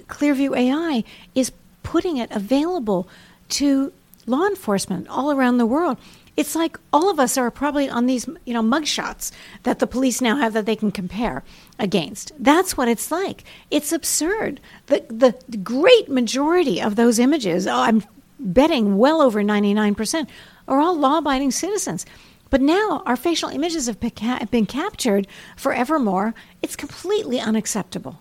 Clearview 0.08 0.56
AI 0.56 1.04
is 1.34 1.52
putting 1.82 2.16
it 2.16 2.30
available 2.30 3.08
to 3.50 3.92
law 4.26 4.46
enforcement 4.46 5.08
all 5.08 5.30
around 5.30 5.58
the 5.58 5.66
world. 5.66 5.98
It's 6.36 6.54
like 6.54 6.78
all 6.92 7.08
of 7.08 7.18
us 7.18 7.38
are 7.38 7.50
probably 7.50 7.88
on 7.88 8.06
these, 8.06 8.28
you 8.44 8.52
know, 8.52 8.62
mugshots 8.62 9.32
that 9.62 9.78
the 9.78 9.86
police 9.86 10.20
now 10.20 10.36
have 10.36 10.52
that 10.52 10.66
they 10.66 10.76
can 10.76 10.90
compare 10.90 11.42
against. 11.78 12.32
That's 12.38 12.76
what 12.76 12.88
it's 12.88 13.10
like. 13.10 13.44
It's 13.70 13.90
absurd. 13.92 14.60
The 14.86 15.04
the 15.08 15.56
great 15.56 16.10
majority 16.10 16.80
of 16.82 16.96
those 16.96 17.18
images, 17.18 17.66
oh, 17.66 17.80
I'm 17.80 18.04
betting 18.38 18.98
well 18.98 19.22
over 19.22 19.42
99%, 19.42 20.28
are 20.68 20.78
all 20.78 20.94
law-abiding 20.94 21.52
citizens. 21.52 22.04
But 22.50 22.60
now 22.60 23.02
our 23.06 23.16
facial 23.16 23.48
images 23.48 23.86
have 23.86 23.98
been 24.50 24.66
captured 24.66 25.26
forevermore. 25.56 26.34
It's 26.62 26.76
completely 26.76 27.40
unacceptable. 27.40 28.18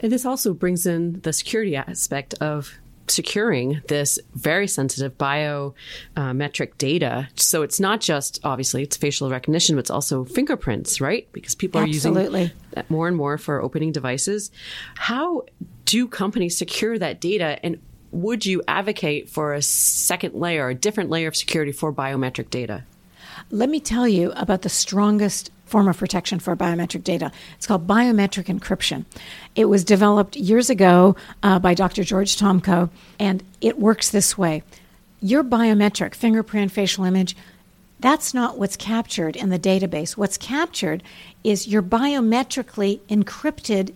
And 0.00 0.12
this 0.12 0.24
also 0.24 0.54
brings 0.54 0.86
in 0.86 1.20
the 1.20 1.32
security 1.32 1.76
aspect 1.76 2.34
of 2.34 2.74
securing 3.10 3.80
this 3.88 4.18
very 4.34 4.68
sensitive 4.68 5.16
biometric 5.16 6.76
data. 6.78 7.28
So 7.36 7.62
it's 7.62 7.80
not 7.80 8.00
just 8.00 8.40
obviously 8.44 8.82
it's 8.82 8.96
facial 8.96 9.30
recognition, 9.30 9.76
but 9.76 9.80
it's 9.80 9.90
also 9.90 10.24
fingerprints, 10.24 11.00
right? 11.00 11.26
Because 11.32 11.54
people 11.54 11.80
Absolutely. 11.80 12.40
are 12.40 12.42
using 12.42 12.56
that 12.72 12.90
more 12.90 13.08
and 13.08 13.16
more 13.16 13.38
for 13.38 13.62
opening 13.62 13.92
devices. 13.92 14.50
How 14.94 15.44
do 15.84 16.06
companies 16.06 16.56
secure 16.56 16.98
that 16.98 17.20
data 17.20 17.58
and 17.64 17.80
would 18.10 18.46
you 18.46 18.62
advocate 18.66 19.28
for 19.28 19.52
a 19.52 19.62
second 19.62 20.34
layer, 20.34 20.68
a 20.68 20.74
different 20.74 21.10
layer 21.10 21.28
of 21.28 21.36
security 21.36 21.72
for 21.72 21.92
biometric 21.92 22.50
data? 22.50 22.84
Let 23.50 23.68
me 23.68 23.80
tell 23.80 24.08
you 24.08 24.32
about 24.32 24.62
the 24.62 24.68
strongest 24.68 25.50
form 25.68 25.88
of 25.88 25.98
protection 25.98 26.38
for 26.38 26.56
biometric 26.56 27.04
data. 27.04 27.30
It's 27.56 27.66
called 27.66 27.86
biometric 27.86 28.46
encryption. 28.46 29.04
It 29.54 29.66
was 29.66 29.84
developed 29.84 30.36
years 30.36 30.70
ago 30.70 31.16
uh, 31.42 31.58
by 31.58 31.74
Dr. 31.74 32.04
George 32.04 32.36
Tomko, 32.36 32.90
and 33.18 33.42
it 33.60 33.78
works 33.78 34.10
this 34.10 34.36
way. 34.36 34.62
Your 35.20 35.44
biometric 35.44 36.14
fingerprint, 36.14 36.72
facial 36.72 37.04
image, 37.04 37.36
that's 38.00 38.32
not 38.32 38.58
what's 38.58 38.76
captured 38.76 39.34
in 39.34 39.50
the 39.50 39.58
database. 39.58 40.16
What's 40.16 40.36
captured 40.36 41.02
is 41.42 41.66
your 41.66 41.82
biometrically 41.82 43.00
encrypted 43.08 43.92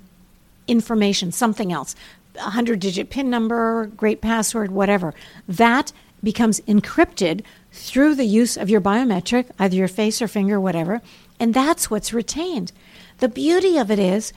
information, 0.67 1.31
something 1.33 1.73
else. 1.73 1.95
A 2.37 2.45
100 2.45 2.81
digit 2.81 3.11
PIN 3.11 3.31
number, 3.31 3.87
great 3.87 4.21
password, 4.21 4.73
whatever. 4.73 5.15
That 5.47 5.93
becomes 6.23 6.61
encrypted 6.63 7.43
through 7.73 8.15
the 8.15 8.25
use 8.25 8.57
of 8.57 8.71
your 8.71 8.81
biometric, 8.81 9.47
either 9.59 9.77
your 9.77 9.89
face 9.89 10.23
or 10.23 10.29
finger, 10.29 10.61
whatever, 10.61 11.01
and 11.43 11.55
that's 11.55 11.91
what's 11.91 12.13
retained. 12.13 12.71
The 13.19 13.29
beauty 13.29 13.77
of 13.77 13.91
it 13.91 13.99
is 13.99 14.33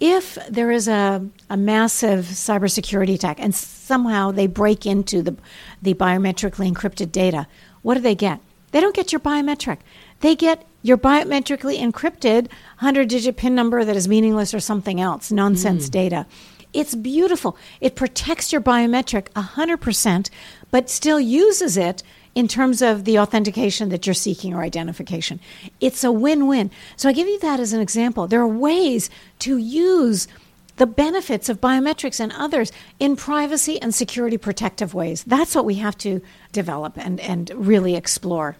if 0.00 0.36
there 0.50 0.72
is 0.72 0.88
a, 0.88 1.24
a 1.48 1.56
massive 1.56 2.24
cybersecurity 2.24 3.14
attack 3.14 3.38
and 3.38 3.54
somehow 3.54 4.32
they 4.32 4.48
break 4.48 4.84
into 4.84 5.22
the, 5.22 5.36
the 5.80 5.94
biometrically 5.94 6.68
encrypted 6.68 7.12
data, 7.12 7.46
what 7.82 7.94
do 7.94 8.00
they 8.00 8.16
get? 8.16 8.40
They 8.72 8.80
don't 8.80 8.96
get 8.96 9.12
your 9.12 9.20
biometric. 9.20 9.78
They 10.22 10.34
get 10.34 10.66
your 10.82 10.98
biometrically 10.98 11.78
encrypted 11.78 12.48
100 12.80 13.08
digit 13.08 13.36
PIN 13.36 13.54
number 13.54 13.84
that 13.84 13.94
is 13.94 14.08
meaningless 14.08 14.52
or 14.52 14.58
something 14.58 15.00
else, 15.00 15.30
nonsense 15.30 15.88
mm. 15.88 15.92
data. 15.92 16.26
It's 16.72 16.96
beautiful. 16.96 17.56
It 17.80 17.94
protects 17.94 18.50
your 18.50 18.60
biometric 18.60 19.28
100%, 19.34 20.30
but 20.72 20.90
still 20.90 21.20
uses 21.20 21.76
it 21.76 22.02
in 22.34 22.46
terms 22.46 22.80
of 22.80 23.04
the 23.04 23.18
authentication 23.18 23.88
that 23.88 24.06
you're 24.06 24.14
seeking 24.14 24.54
or 24.54 24.62
identification. 24.62 25.40
It's 25.80 26.04
a 26.04 26.12
win 26.12 26.46
win. 26.46 26.70
So 26.96 27.08
I 27.08 27.12
give 27.12 27.28
you 27.28 27.38
that 27.40 27.60
as 27.60 27.72
an 27.72 27.80
example. 27.80 28.26
There 28.26 28.40
are 28.40 28.48
ways 28.48 29.10
to 29.40 29.56
use 29.56 30.28
the 30.76 30.86
benefits 30.86 31.48
of 31.48 31.60
biometrics 31.60 32.20
and 32.20 32.32
others 32.32 32.72
in 32.98 33.14
privacy 33.14 33.80
and 33.82 33.94
security 33.94 34.38
protective 34.38 34.94
ways. 34.94 35.24
That's 35.24 35.54
what 35.54 35.64
we 35.64 35.74
have 35.74 35.98
to 35.98 36.22
develop 36.52 36.96
and, 36.96 37.20
and 37.20 37.50
really 37.54 37.96
explore. 37.96 38.56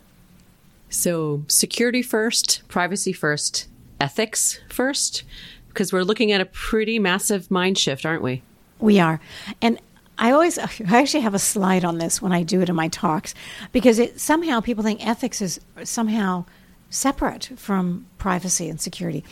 So, 0.90 1.44
security 1.46 2.02
first, 2.02 2.62
privacy 2.68 3.12
first, 3.12 3.68
ethics 4.00 4.60
first, 4.68 5.22
because 5.68 5.92
we're 5.92 6.02
looking 6.02 6.32
at 6.32 6.40
a 6.40 6.46
pretty 6.46 6.98
massive 6.98 7.50
mind 7.50 7.78
shift, 7.78 8.04
aren't 8.04 8.22
we? 8.22 8.42
We 8.80 8.98
are. 8.98 9.20
And 9.62 9.78
I 10.20 10.32
always, 10.32 10.58
I 10.58 10.68
actually 10.88 11.22
have 11.22 11.34
a 11.34 11.38
slide 11.38 11.84
on 11.84 11.96
this 11.96 12.20
when 12.20 12.30
I 12.30 12.42
do 12.42 12.60
it 12.60 12.68
in 12.68 12.76
my 12.76 12.88
talks 12.88 13.34
because 13.72 13.98
it 13.98 14.20
somehow 14.20 14.60
people 14.60 14.84
think 14.84 15.04
ethics 15.04 15.40
is 15.40 15.60
somehow 15.82 16.44
separate 16.90 17.50
from 17.56 18.06
privacy 18.18 18.68
and 18.68 18.80
security. 18.80 19.24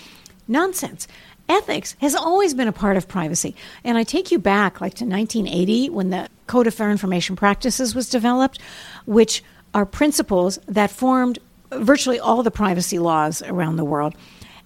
Nonsense. 0.49 1.07
Ethics 1.47 1.95
has 2.01 2.15
always 2.15 2.55
been 2.55 2.69
a 2.69 2.73
part 2.73 2.97
of 2.97 3.07
privacy. 3.07 3.55
And 3.85 3.99
I 3.99 4.03
take 4.03 4.31
you 4.31 4.39
back 4.39 4.81
like 4.81 4.95
to 4.95 5.05
1980 5.05 5.91
when 5.91 6.11
the 6.11 6.29
Code 6.47 6.67
of 6.67 6.75
Fair 6.75 6.91
Information 6.91 7.37
Practices 7.37 7.95
was 7.95 8.09
developed, 8.09 8.59
which 9.05 9.45
are 9.75 9.85
principles 9.85 10.59
that 10.67 10.91
formed 10.91 11.39
virtually 11.71 12.19
all 12.19 12.43
the 12.43 12.51
privacy 12.51 12.99
laws 12.99 13.43
around 13.43 13.77
the 13.77 13.85
world. 13.85 14.15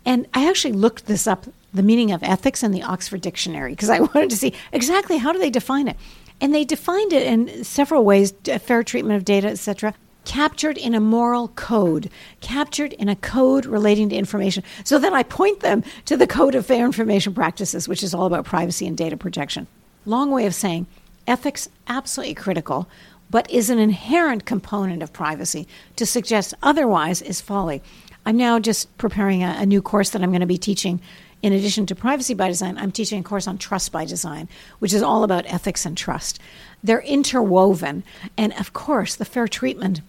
And 0.05 0.27
I 0.35 0.49
actually 0.49 0.73
looked 0.73 1.07
this 1.07 1.27
up 1.27 1.47
the 1.75 1.83
meaning 1.83 2.13
of 2.13 2.23
ethics 2.23 2.63
in 2.63 2.73
the 2.73 2.83
Oxford 2.83 3.21
Dictionary 3.21 3.73
because 3.73 3.91
I 3.91 4.01
wanted 4.15 4.31
to 4.31 4.37
see 4.37 4.55
exactly 4.73 5.19
how 5.19 5.33
do 5.33 5.39
they 5.39 5.51
define 5.51 5.89
it. 5.89 5.97
And 6.41 6.55
they 6.55 6.65
defined 6.65 7.13
it 7.13 7.27
in 7.27 7.65
several 7.65 8.05
ways 8.05 8.33
fair 8.61 8.83
treatment 8.83 9.17
of 9.17 9.25
data, 9.25 9.49
etc. 9.49 9.95
Captured 10.25 10.77
in 10.77 10.95
a 10.95 11.01
moral 11.01 11.49
code, 11.49 12.11
captured 12.41 12.93
in 12.95 13.09
a 13.09 13.17
code 13.17 13.65
relating 13.65 14.09
to 14.09 14.17
information. 14.17 14.65
So 14.85 14.99
then 14.99 15.15
I 15.15 15.23
point 15.23 15.61
them 15.61 15.85
to 16.07 16.17
the 16.17 16.27
Code 16.27 16.55
of 16.55 16.67
Fair 16.67 16.85
Information 16.85 17.33
Practices, 17.33 17.89
which 17.89 18.03
is 18.03 18.13
all 18.13 18.27
about 18.27 18.45
privacy 18.45 18.87
and 18.87 18.97
data 18.97 19.17
protection. 19.17 19.67
Long 20.05 20.31
way 20.31 20.47
of 20.47 20.55
saying 20.55 20.87
ethics 21.27 21.69
absolutely 21.87 22.35
critical, 22.35 22.89
but 23.31 23.51
is 23.51 23.71
an 23.71 23.79
inherent 23.79 24.45
component 24.45 25.03
of 25.03 25.13
privacy. 25.13 25.67
To 25.97 26.07
suggest 26.07 26.55
otherwise 26.63 27.23
is 27.23 27.41
folly. 27.41 27.83
I'm 28.27 28.37
now 28.37 28.59
just 28.59 28.97
preparing 28.99 29.43
a, 29.43 29.57
a 29.59 29.67
new 29.67 29.83
course 29.83 30.11
that 30.11 30.23
I'm 30.23 30.31
going 30.31 30.41
to 30.41 30.47
be 30.47 30.59
teaching 30.59 31.01
in 31.43 31.53
addition 31.53 31.87
to 31.87 31.95
privacy 31.95 32.35
by 32.35 32.49
design, 32.49 32.79
I'm 32.79 32.93
teaching 32.93 33.21
a 33.21 33.23
course 33.25 33.49
on 33.49 33.59
trust 33.59 33.91
by 33.91 34.05
design, 34.05 34.49
which 34.79 34.93
is 34.95 35.03
all 35.03 35.25
about 35.25 35.45
ethics 35.47 35.85
and 35.85 35.97
trust. 35.97 36.39
They're 36.83 37.03
interwoven. 37.03 38.05
And 38.39 38.53
of 38.55 38.73
course, 38.73 39.17
the 39.17 39.25
fair 39.25 39.49
treatment 39.49 40.01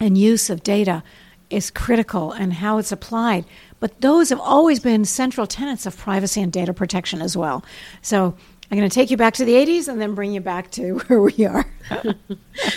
and 0.00 0.18
use 0.18 0.50
of 0.50 0.62
data 0.62 1.02
is 1.48 1.70
critical 1.70 2.32
and 2.32 2.52
how 2.52 2.78
it's 2.78 2.92
applied. 2.92 3.44
But 3.80 4.00
those 4.00 4.30
have 4.30 4.40
always 4.40 4.80
been 4.80 5.04
central 5.04 5.46
tenets 5.46 5.86
of 5.86 5.96
privacy 5.96 6.42
and 6.42 6.52
data 6.52 6.74
protection 6.74 7.22
as 7.22 7.36
well. 7.36 7.64
So 8.02 8.34
I'm 8.70 8.76
going 8.76 8.88
to 8.88 8.94
take 8.94 9.10
you 9.10 9.16
back 9.16 9.34
to 9.34 9.44
the 9.44 9.54
80s 9.54 9.88
and 9.88 10.00
then 10.00 10.14
bring 10.14 10.32
you 10.32 10.40
back 10.40 10.70
to 10.72 10.98
where 11.06 11.22
we 11.22 11.46
are. 11.46 11.66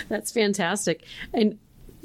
That's 0.09 0.31
fantastic. 0.31 1.03
And 1.33 1.57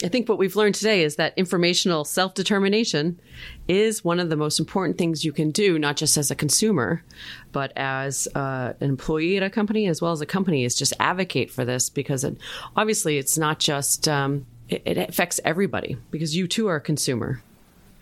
I 0.05 0.09
think 0.09 0.29
what 0.29 0.37
we've 0.37 0.57
learned 0.57 0.75
today 0.75 1.03
is 1.03 1.17
that 1.17 1.33
informational 1.37 2.05
self 2.05 2.35
determination 2.35 3.19
is 3.67 4.05
one 4.05 4.21
of 4.21 4.29
the 4.29 4.37
most 4.37 4.59
important 4.59 4.99
things 4.99 5.25
you 5.25 5.33
can 5.33 5.51
do, 5.51 5.79
not 5.79 5.97
just 5.97 6.19
as 6.19 6.31
a 6.31 6.35
consumer, 6.35 7.03
but 7.53 7.73
as 7.77 8.29
uh, 8.35 8.75
an 8.81 8.91
employee 8.91 9.39
at 9.39 9.43
a 9.43 9.49
company, 9.49 9.87
as 9.87 10.03
well 10.03 10.13
as 10.13 10.21
a 10.21 10.27
company, 10.27 10.65
is 10.65 10.75
just 10.75 10.93
advocate 11.01 11.51
for 11.51 11.65
this 11.65 11.89
because 11.89 12.25
it, 12.25 12.37
obviously 12.77 13.17
it's 13.17 13.39
not 13.39 13.59
just, 13.59 14.07
um, 14.07 14.45
it, 14.69 14.83
it 14.85 14.99
affects 14.99 15.41
everybody 15.45 15.97
because 16.11 16.37
you 16.37 16.47
too 16.47 16.67
are 16.67 16.77
a 16.77 16.81
consumer. 16.81 17.41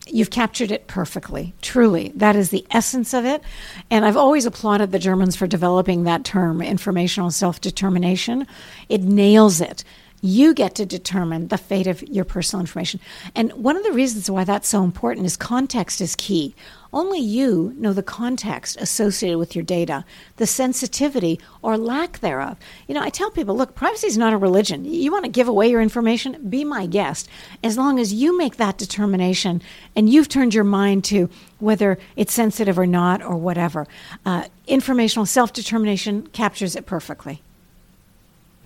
You've 0.06 0.30
captured 0.30 0.70
it 0.70 0.86
perfectly. 0.86 1.54
Truly. 1.62 2.12
That 2.16 2.36
is 2.36 2.50
the 2.50 2.66
essence 2.70 3.14
of 3.14 3.24
it. 3.24 3.42
And 3.90 4.04
I've 4.04 4.18
always 4.18 4.44
applauded 4.44 4.90
the 4.92 4.98
Germans 4.98 5.34
for 5.36 5.46
developing 5.46 6.04
that 6.04 6.24
term, 6.24 6.60
informational 6.60 7.30
self 7.30 7.60
determination. 7.60 8.46
It 8.88 9.00
nails 9.00 9.60
it 9.60 9.84
you 10.24 10.54
get 10.54 10.74
to 10.74 10.86
determine 10.86 11.48
the 11.48 11.58
fate 11.58 11.86
of 11.86 12.02
your 12.04 12.24
personal 12.24 12.62
information. 12.62 12.98
And 13.34 13.52
one 13.52 13.76
of 13.76 13.84
the 13.84 13.92
reasons 13.92 14.30
why 14.30 14.44
that's 14.44 14.66
so 14.66 14.82
important 14.82 15.26
is 15.26 15.36
context 15.36 16.00
is 16.00 16.16
key. 16.16 16.54
Only 16.94 17.18
you 17.18 17.74
know 17.76 17.92
the 17.92 18.02
context 18.02 18.78
associated 18.80 19.36
with 19.36 19.54
your 19.54 19.64
data, 19.64 20.02
the 20.36 20.46
sensitivity 20.46 21.38
or 21.60 21.76
lack 21.76 22.20
thereof. 22.20 22.56
You 22.88 22.94
know, 22.94 23.02
I 23.02 23.10
tell 23.10 23.30
people, 23.30 23.54
look, 23.54 23.74
privacy 23.74 24.06
is 24.06 24.16
not 24.16 24.32
a 24.32 24.38
religion. 24.38 24.86
You 24.86 25.12
want 25.12 25.26
to 25.26 25.30
give 25.30 25.46
away 25.46 25.68
your 25.68 25.82
information? 25.82 26.48
Be 26.48 26.64
my 26.64 26.86
guest. 26.86 27.28
As 27.62 27.76
long 27.76 27.98
as 27.98 28.14
you 28.14 28.38
make 28.38 28.56
that 28.56 28.78
determination 28.78 29.60
and 29.94 30.08
you've 30.08 30.30
turned 30.30 30.54
your 30.54 30.64
mind 30.64 31.04
to 31.04 31.28
whether 31.58 31.98
it's 32.16 32.32
sensitive 32.32 32.78
or 32.78 32.86
not 32.86 33.22
or 33.22 33.36
whatever, 33.36 33.86
uh, 34.24 34.44
informational 34.66 35.26
self 35.26 35.52
determination 35.52 36.28
captures 36.28 36.76
it 36.76 36.86
perfectly. 36.86 37.42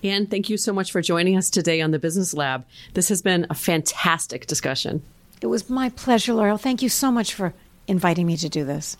Ann, 0.02 0.26
thank 0.26 0.48
you 0.48 0.56
so 0.56 0.72
much 0.72 0.92
for 0.92 1.02
joining 1.02 1.36
us 1.36 1.50
today 1.50 1.80
on 1.80 1.90
the 1.90 1.98
Business 1.98 2.32
Lab. 2.32 2.64
This 2.94 3.08
has 3.08 3.20
been 3.20 3.46
a 3.50 3.54
fantastic 3.54 4.46
discussion. 4.46 5.02
It 5.40 5.48
was 5.48 5.68
my 5.68 5.88
pleasure, 5.90 6.34
Laurel. 6.34 6.58
Thank 6.58 6.82
you 6.82 6.88
so 6.88 7.10
much 7.10 7.34
for 7.34 7.52
inviting 7.88 8.26
me 8.26 8.36
to 8.36 8.48
do 8.48 8.64
this. 8.64 8.96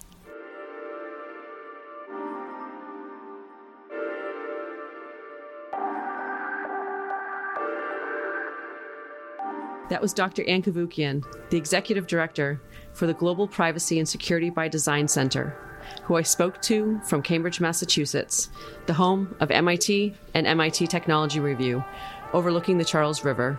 That 9.88 10.02
was 10.02 10.12
Dr. 10.12 10.44
Ann 10.46 10.62
Cavoukian, 10.62 11.24
the 11.48 11.56
Executive 11.56 12.06
Director 12.06 12.60
for 12.92 13.06
the 13.06 13.14
Global 13.14 13.48
Privacy 13.48 13.98
and 13.98 14.08
Security 14.08 14.50
by 14.50 14.68
Design 14.68 15.08
Center 15.08 15.56
who 16.04 16.16
I 16.16 16.22
spoke 16.22 16.60
to 16.62 17.00
from 17.04 17.22
Cambridge, 17.22 17.60
Massachusetts, 17.60 18.50
the 18.86 18.94
home 18.94 19.34
of 19.40 19.50
MIT 19.50 20.14
and 20.34 20.46
MIT 20.46 20.86
Technology 20.86 21.40
Review, 21.40 21.84
overlooking 22.32 22.78
the 22.78 22.84
Charles 22.84 23.24
River. 23.24 23.58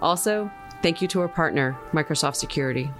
Also, 0.00 0.50
thank 0.82 1.02
you 1.02 1.08
to 1.08 1.20
our 1.20 1.28
partner, 1.28 1.76
Microsoft 1.92 2.36
Security. 2.36 2.90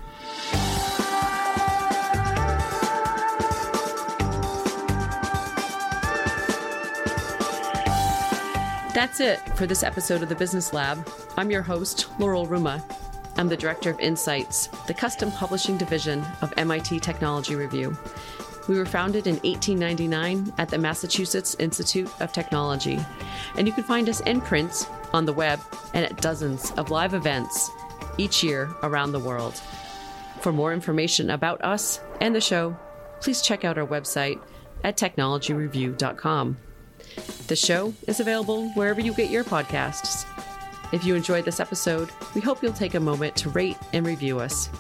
That's 8.92 9.20
it 9.20 9.38
for 9.56 9.66
this 9.66 9.82
episode 9.82 10.22
of 10.22 10.28
the 10.28 10.34
Business 10.34 10.72
Lab. 10.72 11.08
I'm 11.38 11.50
your 11.50 11.62
host, 11.62 12.08
Laurel 12.18 12.46
Ruma. 12.46 12.82
I'm 13.36 13.48
the 13.48 13.56
Director 13.56 13.88
of 13.88 13.98
Insights, 14.00 14.66
the 14.86 14.92
custom 14.92 15.32
publishing 15.32 15.78
division 15.78 16.22
of 16.42 16.52
MIT 16.58 17.00
Technology 17.00 17.54
Review. 17.54 17.96
We 18.70 18.78
were 18.78 18.86
founded 18.86 19.26
in 19.26 19.34
1899 19.38 20.52
at 20.56 20.68
the 20.68 20.78
Massachusetts 20.78 21.56
Institute 21.58 22.08
of 22.20 22.32
Technology, 22.32 23.00
and 23.56 23.66
you 23.66 23.72
can 23.72 23.82
find 23.82 24.08
us 24.08 24.20
in 24.20 24.40
print, 24.40 24.88
on 25.12 25.24
the 25.24 25.32
web, 25.32 25.58
and 25.92 26.04
at 26.04 26.22
dozens 26.22 26.70
of 26.76 26.88
live 26.88 27.12
events 27.12 27.68
each 28.16 28.44
year 28.44 28.72
around 28.84 29.10
the 29.10 29.18
world. 29.18 29.60
For 30.40 30.52
more 30.52 30.72
information 30.72 31.30
about 31.30 31.64
us 31.64 31.98
and 32.20 32.32
the 32.32 32.40
show, 32.40 32.76
please 33.18 33.42
check 33.42 33.64
out 33.64 33.76
our 33.76 33.84
website 33.84 34.40
at 34.84 34.96
technologyreview.com. 34.96 36.56
The 37.48 37.56
show 37.56 37.92
is 38.06 38.20
available 38.20 38.68
wherever 38.74 39.00
you 39.00 39.12
get 39.14 39.30
your 39.30 39.42
podcasts. 39.42 40.24
If 40.92 41.04
you 41.04 41.16
enjoyed 41.16 41.44
this 41.44 41.58
episode, 41.58 42.10
we 42.36 42.40
hope 42.40 42.62
you'll 42.62 42.72
take 42.72 42.94
a 42.94 43.00
moment 43.00 43.34
to 43.38 43.50
rate 43.50 43.78
and 43.92 44.06
review 44.06 44.38
us. 44.38 44.70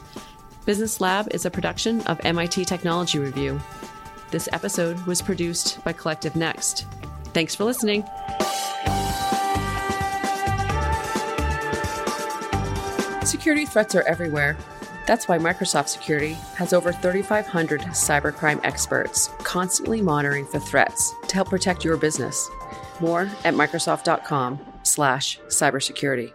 Business 0.64 1.00
Lab 1.00 1.26
is 1.34 1.44
a 1.44 1.50
production 1.50 2.02
of 2.02 2.20
MIT 2.22 2.66
Technology 2.66 3.18
Review. 3.18 3.60
This 4.30 4.48
episode 4.52 5.00
was 5.06 5.20
produced 5.20 5.82
by 5.82 5.92
Collective 5.92 6.36
Next. 6.36 6.86
Thanks 7.32 7.54
for 7.54 7.64
listening. 7.64 8.04
Security 13.24 13.66
threats 13.66 13.94
are 13.94 14.02
everywhere. 14.02 14.56
That's 15.06 15.26
why 15.26 15.38
Microsoft 15.38 15.88
Security 15.88 16.34
has 16.56 16.72
over 16.72 16.92
3,500 16.92 17.80
cybercrime 17.80 18.60
experts 18.62 19.28
constantly 19.42 20.00
monitoring 20.00 20.46
for 20.46 20.60
threats 20.60 21.12
to 21.26 21.34
help 21.34 21.48
protect 21.48 21.84
your 21.84 21.96
business. 21.96 22.48
More 23.00 23.22
at 23.44 23.54
Microsoft.com 23.54 24.60
slash 24.84 25.40
cybersecurity. 25.48 26.32